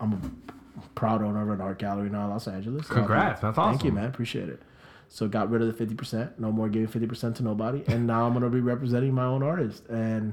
[0.00, 2.86] I'm a proud owner of an art gallery now in Los Angeles.
[2.86, 3.72] Congrats, that's awesome.
[3.72, 4.06] Thank you, man.
[4.06, 4.62] Appreciate it.
[5.10, 6.38] So got rid of the fifty percent.
[6.40, 7.84] No more giving fifty percent to nobody.
[7.86, 9.86] And now I'm gonna be representing my own artist.
[9.88, 10.32] And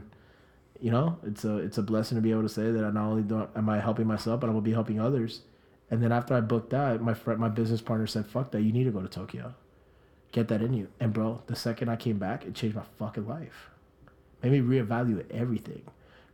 [0.82, 3.05] you know, it's a it's a blessing to be able to say that I not
[3.05, 5.41] only don't am I helping myself, but I'm gonna be helping others.
[5.89, 8.61] And then after I booked that, my friend, my business partner said, "Fuck that!
[8.61, 9.53] You need to go to Tokyo.
[10.32, 13.28] Get that in you." And bro, the second I came back, it changed my fucking
[13.28, 13.69] life.
[14.43, 15.84] Made me reevaluate everything,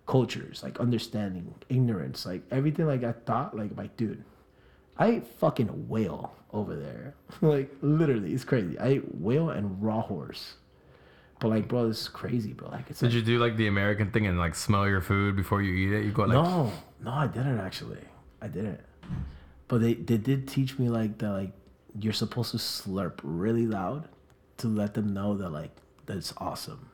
[0.06, 2.88] cultures, like understanding, ignorance, like everything.
[2.88, 4.24] Like I thought, like my dude,
[4.98, 7.16] I ate fucking whale over there.
[7.42, 8.78] like literally, it's crazy.
[8.80, 10.56] I ate whale and raw horse.
[11.44, 12.70] But like, bro, this is crazy, bro.
[12.70, 15.36] Like, it's Did like, you do like the American thing and like smell your food
[15.36, 16.06] before you eat it?
[16.06, 16.72] You go like, no,
[17.04, 18.00] no, I didn't actually.
[18.42, 18.80] I didn't.
[19.68, 21.52] But they, they did teach me like that like
[22.00, 24.08] you're supposed to slurp really loud
[24.60, 25.72] to let them know that like
[26.06, 26.90] that's awesome.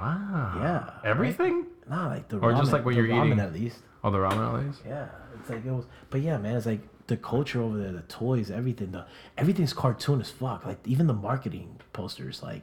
[0.00, 0.58] Wow.
[1.04, 1.66] Yeah, Everything?
[1.88, 3.40] Nah, like the Or ramen, just like what you're ramen eating.
[3.40, 3.78] at least.
[4.02, 4.80] Oh, the ramen at least?
[4.86, 5.84] Yeah, it's like it was.
[6.08, 8.92] But yeah, man, it's like the culture over there, the toys, everything.
[8.92, 9.04] The
[9.36, 10.64] everything's cartoon as fuck.
[10.64, 12.62] Like even the marketing posters, like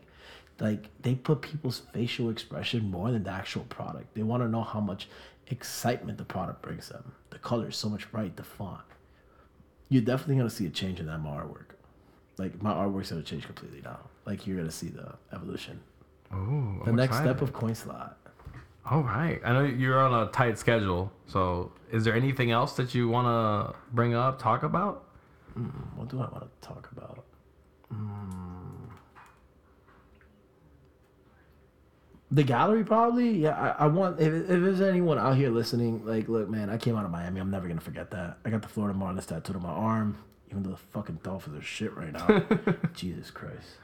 [0.62, 4.14] like they put people's facial expression more than the actual product.
[4.14, 5.10] They want to know how much
[5.48, 7.14] excitement the product brings them.
[7.32, 8.82] The color is so much bright, the font.
[9.90, 11.72] You're definitely gonna see a change in that my artwork.
[12.38, 14.00] Like my artwork's gonna change completely now.
[14.26, 15.80] Like you're gonna see the evolution.
[16.32, 16.80] Ooh.
[16.86, 17.38] The I'm next excited.
[17.38, 18.14] step of Coinslot.
[18.86, 19.42] All right.
[19.44, 21.12] I know you're on a tight schedule.
[21.28, 25.06] So, is there anything else that you want to bring up, talk about?
[25.96, 27.26] What do I want to talk about?
[27.94, 28.51] Mm.
[32.32, 33.30] The gallery, probably.
[33.32, 34.20] Yeah, I, I want.
[34.22, 37.42] If, if there's anyone out here listening, like, look, man, I came out of Miami.
[37.42, 38.38] I'm never gonna forget that.
[38.46, 40.18] I got the Florida Marlins tattooed on my arm,
[40.50, 42.44] even though the fucking Dolphins are shit right now.
[42.94, 43.78] Jesus Christ.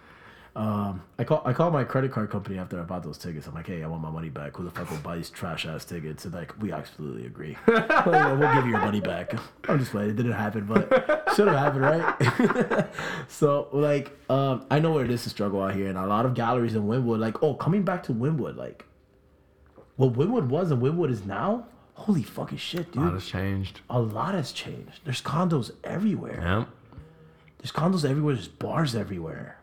[0.58, 3.46] Um, I call I called my credit card company after I bought those tickets.
[3.46, 4.58] I'm like, hey, I want my money back.
[4.58, 6.26] Who the fuck will buy these trash ass tickets?
[6.26, 7.56] And like, we absolutely agree.
[7.68, 9.34] Like, "Yeah, we'll give you your money back.
[9.70, 10.10] I'm just playing.
[10.10, 12.88] It didn't happen, but should have happened, right?
[13.28, 16.26] so like, um, I know where it is to struggle out here, and a lot
[16.26, 17.20] of galleries in Wynwood.
[17.20, 18.86] Like, oh, coming back to Wynwood, like,
[19.98, 21.68] what Wynwood was and Wynwood is now.
[21.94, 23.04] Holy fucking shit, dude!
[23.04, 23.82] A lot has changed.
[23.92, 25.02] A lot has changed.
[25.04, 26.40] There's condos everywhere.
[26.42, 26.66] Yeah.
[27.60, 28.34] There's condos everywhere.
[28.34, 29.57] There's bars everywhere.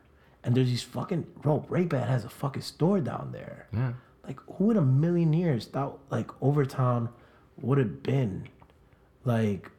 [0.45, 1.65] And there's these fucking bro.
[1.69, 3.67] Ray Ban has a fucking store down there.
[3.73, 3.95] Yeah.
[4.27, 7.09] Like, who in a million years thought like Overtown
[7.61, 8.49] would have been
[9.25, 9.71] like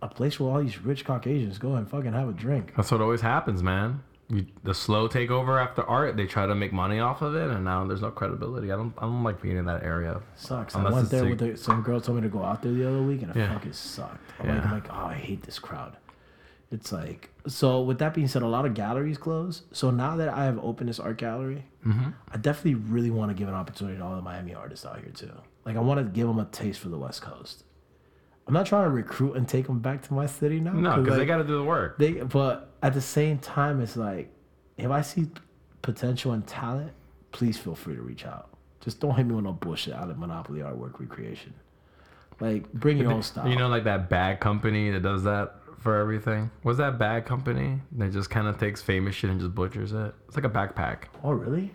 [0.00, 2.72] a place where all these rich Caucasians go and fucking have a drink?
[2.76, 4.02] That's what always happens, man.
[4.30, 7.64] You, the slow takeover after art, they try to make money off of it, and
[7.64, 8.70] now there's no credibility.
[8.70, 10.20] I don't, I don't like being in that area.
[10.36, 10.74] Sucks.
[10.74, 12.86] Unless I went there with the, some girl told me to go out there the
[12.86, 13.54] other week, and it Yeah.
[13.54, 14.20] fucking sucked.
[14.38, 14.64] I'm, like, Yeah.
[14.64, 15.96] I'm like, oh, I hate this crowd.
[16.70, 17.80] It's like so.
[17.80, 19.62] With that being said, a lot of galleries close.
[19.72, 22.10] So now that I have opened this art gallery, Mm-hmm.
[22.30, 25.10] I definitely really want to give an opportunity to all the Miami artists out here
[25.10, 25.30] too.
[25.64, 27.64] Like I want to give them a taste for the West Coast.
[28.46, 30.72] I'm not trying to recruit and take them back to my city now.
[30.72, 31.96] No, because they got to do the work.
[31.98, 32.12] they.
[32.12, 34.30] But at the same time, it's like
[34.76, 35.28] if I see
[35.80, 36.92] potential and talent,
[37.32, 38.50] please feel free to reach out.
[38.80, 41.54] Just don't hit me with no bullshit out of Monopoly Artwork Recreation.
[42.40, 43.48] Like bring your own style.
[43.48, 46.50] You know, like that bag company that does that for everything.
[46.64, 50.14] Was that bag company that just kind of takes famous shit and just butchers it?
[50.26, 51.04] It's like a backpack.
[51.22, 51.72] Oh really?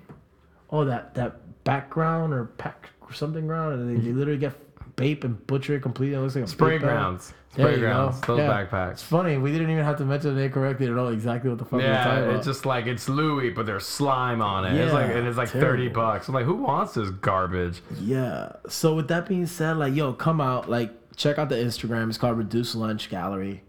[0.70, 4.54] Oh that that background or pack or something ground, and they, they literally get
[4.96, 6.16] bape and butcher it completely.
[6.16, 7.34] It looks like a Spray grounds.
[7.52, 7.82] Spray go.
[7.82, 8.20] grounds.
[8.22, 8.48] Those Yeah.
[8.66, 8.92] backpacks.
[8.94, 9.38] It's funny.
[9.38, 11.82] We didn't even have to mention the name correctly to know exactly what the fuck
[11.82, 12.36] Yeah, about.
[12.36, 14.74] it's just like it's Louis, but there's slime on it.
[14.76, 16.28] it's Yeah, like and it's like thirty bucks.
[16.28, 17.82] I'm like, who wants this garbage?
[18.00, 18.54] Yeah.
[18.68, 22.10] So with that being said, like yo, come out, like check out the Instagram.
[22.10, 23.64] It's called Reduce Lunch Gallery.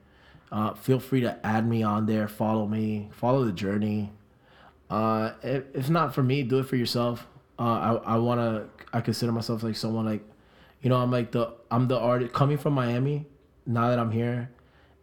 [0.54, 4.12] Uh, feel free to add me on there, follow me, follow the journey.
[4.88, 7.26] Uh, if, if not for me, do it for yourself.
[7.58, 7.62] Uh,
[8.06, 10.22] I I wanna I consider myself like someone like,
[10.80, 13.26] you know, I'm like the I'm the artist coming from Miami.
[13.66, 14.48] Now that I'm here,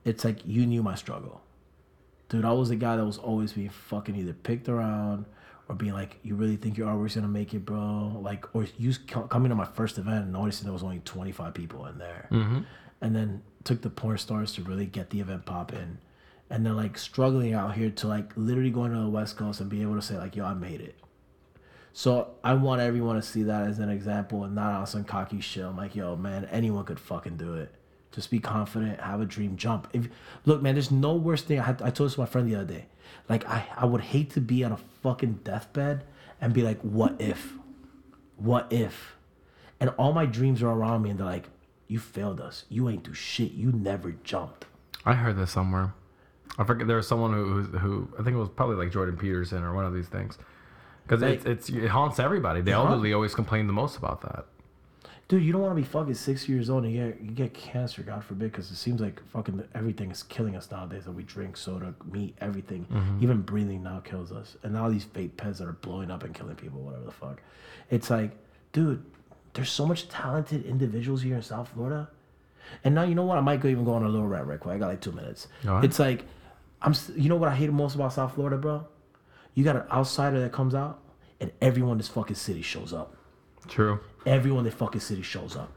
[0.06, 1.42] it's like you knew my struggle,
[2.30, 2.46] dude.
[2.46, 5.26] I was the guy that was always being fucking either picked around
[5.68, 8.20] or being like, you really think your artwork's gonna make it, bro?
[8.22, 11.54] Like, or you co- coming to my first event and noticing there was only 25
[11.54, 12.28] people in there,
[13.02, 15.98] and then took the porn stars to really get the event popping,
[16.50, 19.70] and then like struggling out here to like literally going to the West Coast and
[19.70, 20.96] be able to say like, yo, I made it.
[21.94, 25.42] So I want everyone to see that as an example and not on some cocky
[25.42, 25.64] shit.
[25.64, 27.74] I'm like, yo, man, anyone could fucking do it.
[28.12, 29.88] Just be confident, have a dream, jump.
[29.94, 30.10] If
[30.46, 31.60] look, man, there's no worse thing.
[31.60, 32.86] I had I told this to my friend the other day.
[33.30, 36.04] Like I, I would hate to be on a fucking deathbed
[36.40, 37.54] and be like, what if?
[38.38, 39.16] What if?
[39.80, 41.48] And all my dreams are around me and they're like,
[41.92, 42.64] you failed us.
[42.70, 43.52] You ain't do shit.
[43.52, 44.66] You never jumped.
[45.06, 45.94] I heard this somewhere.
[46.58, 49.18] I forget there was someone who, who who I think it was probably like Jordan
[49.18, 50.38] Peterson or one of these things.
[51.04, 52.62] Because Like- it's, it's it haunts everybody.
[52.62, 54.46] The elderly always complain the most about that.
[55.28, 57.54] Dude, you don't want to be fucking six years old and you get, you get
[57.54, 61.06] cancer, God forbid, because it seems like fucking everything is killing us nowadays.
[61.06, 63.24] That we drink soda, meat, everything, mm-hmm.
[63.24, 64.58] even breathing now kills us.
[64.64, 67.42] And now these fake pets that are blowing up and killing people, whatever the fuck.
[67.90, 68.32] It's like,
[68.74, 69.06] dude,
[69.54, 72.10] there's so much talented individuals here in South Florida.
[72.84, 73.38] And now you know what?
[73.38, 74.76] I might go even go on a little rant right quick.
[74.76, 75.48] I got like two minutes.
[75.64, 75.84] Ahead.
[75.84, 76.24] It's like,
[76.82, 76.94] I'm.
[77.16, 78.88] You know what I hate most about South Florida, bro?
[79.54, 81.00] You got an outsider that comes out,
[81.40, 83.16] and everyone in this fucking city shows up
[83.68, 84.00] True.
[84.26, 85.72] everyone in the fucking city shows up.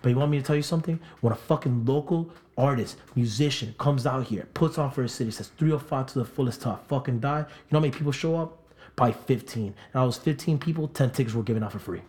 [0.00, 0.98] But you want me to tell you something?
[1.20, 5.48] When a fucking local artist, musician comes out here, puts on for his city, says
[5.58, 8.58] 305 to the fullest till I fucking die, you know how many people show up?
[8.96, 9.62] Probably 15.
[9.66, 12.02] And out of those 15 people, 10 tickets were given out for free.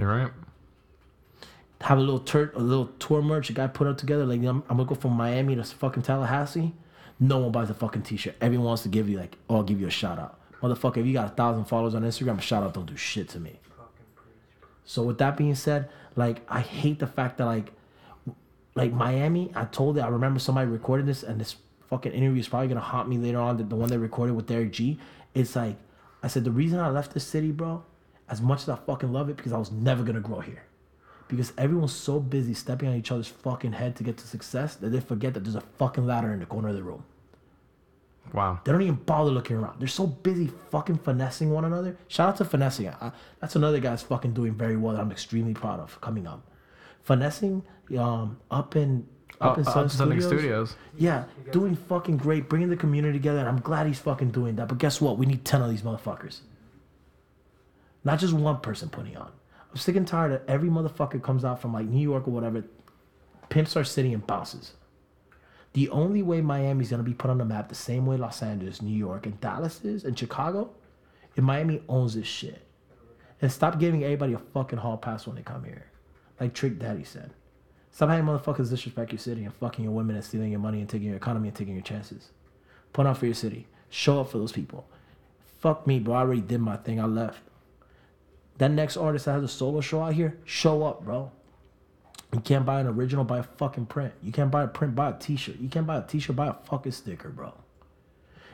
[0.00, 0.32] You're right.
[1.82, 4.24] have a little tour, a little tour merch a guy put up together.
[4.24, 6.72] Like I'm, I'm gonna go from Miami to fucking Tallahassee.
[7.18, 8.34] No one buys a fucking t-shirt.
[8.40, 10.96] Everyone wants to give you like, oh, I'll give you a shout out, motherfucker.
[10.96, 13.40] If you got a thousand followers on Instagram, a shout out don't do shit to
[13.40, 13.60] me.
[14.86, 17.70] So with that being said, like I hate the fact that like,
[18.74, 19.52] like Miami.
[19.54, 20.00] I told it.
[20.00, 21.56] I remember somebody recorded this, and this
[21.90, 23.68] fucking interview is probably gonna haunt me later on.
[23.68, 24.98] The, one they recorded with Derek G.
[25.34, 25.76] It's like,
[26.22, 27.84] I said the reason I left the city, bro,
[28.30, 30.62] as much as I fucking love it, because I was never gonna grow here
[31.30, 34.88] because everyone's so busy stepping on each other's fucking head to get to success that
[34.88, 37.04] they forget that there's a fucking ladder in the corner of the room.
[38.32, 38.60] Wow.
[38.64, 39.80] They don't even bother looking around.
[39.80, 41.96] They're so busy fucking finessing one another.
[42.08, 42.88] Shout out to finessing.
[42.88, 46.42] I, that's another guy's fucking doing very well that I'm extremely proud of coming up.
[47.02, 47.62] Finessing,
[47.98, 49.06] um, up in
[49.40, 50.26] up in Uh, Sun uh, Studios.
[50.26, 50.76] Studios.
[50.98, 54.68] Yeah, doing fucking great, bringing the community together, and I'm glad he's fucking doing that.
[54.68, 55.16] But guess what?
[55.16, 56.40] We need ten of these motherfuckers.
[58.04, 59.30] Not just one person putting on.
[59.70, 62.64] I'm sick and tired of every motherfucker comes out from like New York or whatever,
[63.48, 64.72] pimps our city and bounces.
[65.72, 68.82] The only way Miami's gonna be put on the map the same way Los Angeles,
[68.82, 70.70] New York, and Dallas is, and Chicago,
[71.36, 72.66] if Miami owns this shit.
[73.40, 75.86] And stop giving everybody a fucking hall pass when they come here.
[76.40, 77.32] Like Trick Daddy said.
[77.92, 80.88] Stop having motherfuckers disrespect your city and fucking your women and stealing your money and
[80.88, 82.30] taking your economy and taking your chances.
[82.92, 83.66] Put on for your city.
[83.88, 84.86] Show up for those people.
[85.58, 86.14] Fuck me, bro.
[86.14, 87.00] I already did my thing.
[87.00, 87.40] I left.
[88.60, 91.32] That next artist that has a solo show out here, show up, bro.
[92.30, 94.12] You can't buy an original, buy a fucking print.
[94.22, 95.58] You can't buy a print, buy a t-shirt.
[95.58, 97.54] You can't buy a t-shirt, buy a fucking sticker, bro.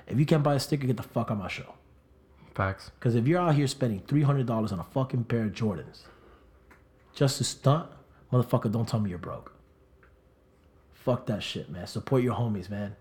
[0.06, 1.74] If you can't buy a sticker, get the fuck out my show.
[2.54, 2.92] Facts.
[2.96, 6.02] Because if you're out here spending $300 on a fucking pair of Jordans
[7.12, 7.90] just to stunt,
[8.32, 9.54] motherfucker, don't tell me you're broke.
[10.92, 11.88] Fuck that shit, man.
[11.88, 12.94] Support your homies, man.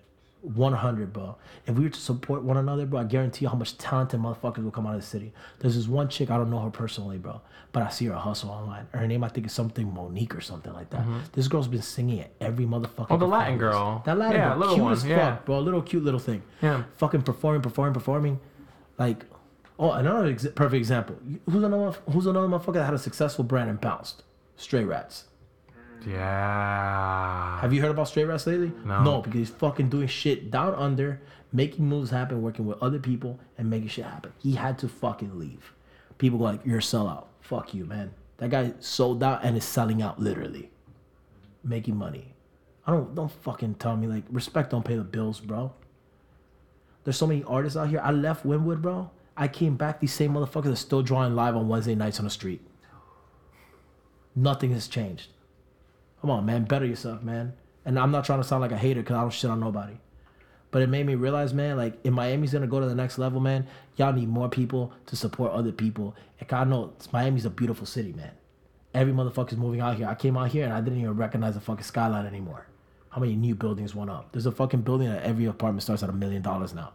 [0.45, 1.35] 100, bro.
[1.65, 4.63] If we were to support one another, bro, I guarantee you how much talented motherfuckers
[4.63, 5.33] will come out of the city.
[5.59, 7.41] There's this one chick, I don't know her personally, bro,
[7.71, 8.87] but I see her hustle online.
[8.91, 11.01] Her name, I think, is something Monique or something like that.
[11.01, 11.17] Mm-hmm.
[11.33, 13.07] This girl's been singing at every motherfucker.
[13.09, 14.01] Oh, the Latin girl.
[14.05, 14.57] That Latin Yeah, girl.
[14.57, 15.35] little cute one, as yeah.
[15.35, 15.57] fuck, bro.
[15.57, 16.43] A little cute little thing.
[16.61, 16.83] Yeah.
[16.97, 18.39] Fucking performing, performing, performing.
[18.97, 19.25] Like,
[19.79, 21.17] oh, another ex- perfect example.
[21.49, 21.97] Who's another?
[22.11, 24.23] Who's another motherfucker that had a successful brand and bounced?
[24.57, 25.25] Stray Rats.
[26.07, 27.59] Yeah.
[27.59, 28.71] Have you heard about Stray Rats lately?
[28.85, 29.03] No.
[29.03, 31.21] No, because he's fucking doing shit down under,
[31.51, 34.33] making moves happen, working with other people, and making shit happen.
[34.39, 35.73] He had to fucking leave.
[36.17, 38.13] People go like, "You're a sellout." Fuck you, man.
[38.37, 40.69] That guy sold out and is selling out literally,
[41.63, 42.33] making money.
[42.85, 45.73] I don't don't fucking tell me like respect don't pay the bills, bro.
[47.03, 48.01] There's so many artists out here.
[48.03, 49.11] I left Wynwood, bro.
[49.37, 49.99] I came back.
[49.99, 52.61] These same motherfuckers are still drawing live on Wednesday nights on the street.
[54.35, 55.29] Nothing has changed.
[56.26, 56.63] Come on, man.
[56.63, 57.53] Better yourself, man.
[57.86, 59.93] And I'm not trying to sound like a hater because I don't shit on nobody.
[60.71, 63.39] But it made me realize, man, like if Miami's gonna go to the next level,
[63.39, 66.15] man, y'all need more people to support other people.
[66.39, 68.32] And God knows Miami's a beautiful city, man.
[68.95, 70.07] Every motherfucker's moving out here.
[70.07, 72.65] I came out here and I didn't even recognize the fucking skyline anymore.
[73.09, 74.32] How many new buildings went up?
[74.32, 76.93] There's a fucking building that every apartment starts at a million dollars now.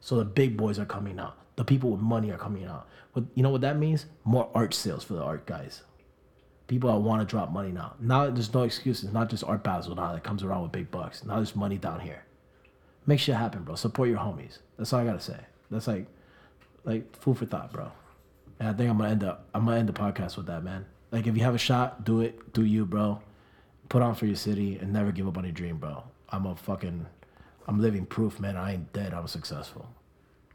[0.00, 1.38] So the big boys are coming out.
[1.56, 2.86] The people with money are coming out.
[3.14, 4.04] But you know what that means?
[4.24, 5.84] More art sales for the art guys.
[6.70, 7.94] People that want to drop money now.
[7.98, 9.12] Now there's no excuses.
[9.12, 11.24] Not just Art Basel now that comes around with big bucks.
[11.24, 12.22] Now there's money down here.
[13.06, 13.74] Make shit happen, bro.
[13.74, 14.58] Support your homies.
[14.78, 15.40] That's all I gotta say.
[15.68, 16.06] That's like,
[16.84, 17.90] like food for thought, bro.
[18.60, 19.48] And I think I'm gonna end up.
[19.52, 20.86] I'm gonna end the podcast with that, man.
[21.10, 22.52] Like if you have a shot, do it.
[22.52, 23.20] Do you, bro?
[23.88, 26.04] Put on for your city and never give up on your dream, bro.
[26.28, 27.04] I'm a fucking.
[27.66, 28.56] I'm living proof, man.
[28.56, 29.12] I ain't dead.
[29.12, 29.88] I'm successful.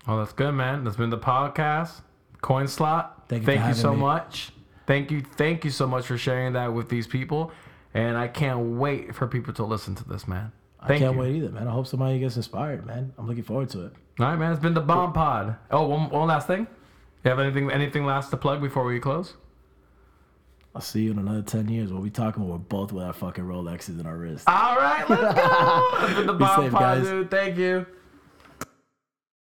[0.08, 0.86] Well, that's good, man.
[0.86, 2.04] That's been the podcast.
[2.42, 3.10] Coinslot.
[3.28, 4.00] Thank Thank you you, so me.
[4.00, 4.54] much.
[4.88, 5.22] Thank you.
[5.22, 7.52] Thank you so much for sharing that with these people.
[7.94, 10.52] And I can't wait for people to listen to this, man.
[10.88, 11.22] Thank I can't you.
[11.22, 11.68] wait either, man.
[11.68, 13.14] I hope somebody gets inspired, man.
[13.18, 13.94] I'm looking forward to it.
[14.20, 14.52] All right, man.
[14.52, 15.56] It's been the bomb pod.
[15.72, 16.68] Oh, one, one last thing.
[17.24, 19.34] You have anything anything last to plug before we close?
[20.76, 21.92] I'll see you in another 10 years.
[21.92, 24.44] We'll be talking about we're both with our fucking Rolexes in our wrists.
[24.46, 25.90] All right, let's go.
[26.06, 27.04] it's been the bomb safe, pod, guys.
[27.08, 27.32] dude.
[27.32, 27.86] Thank you.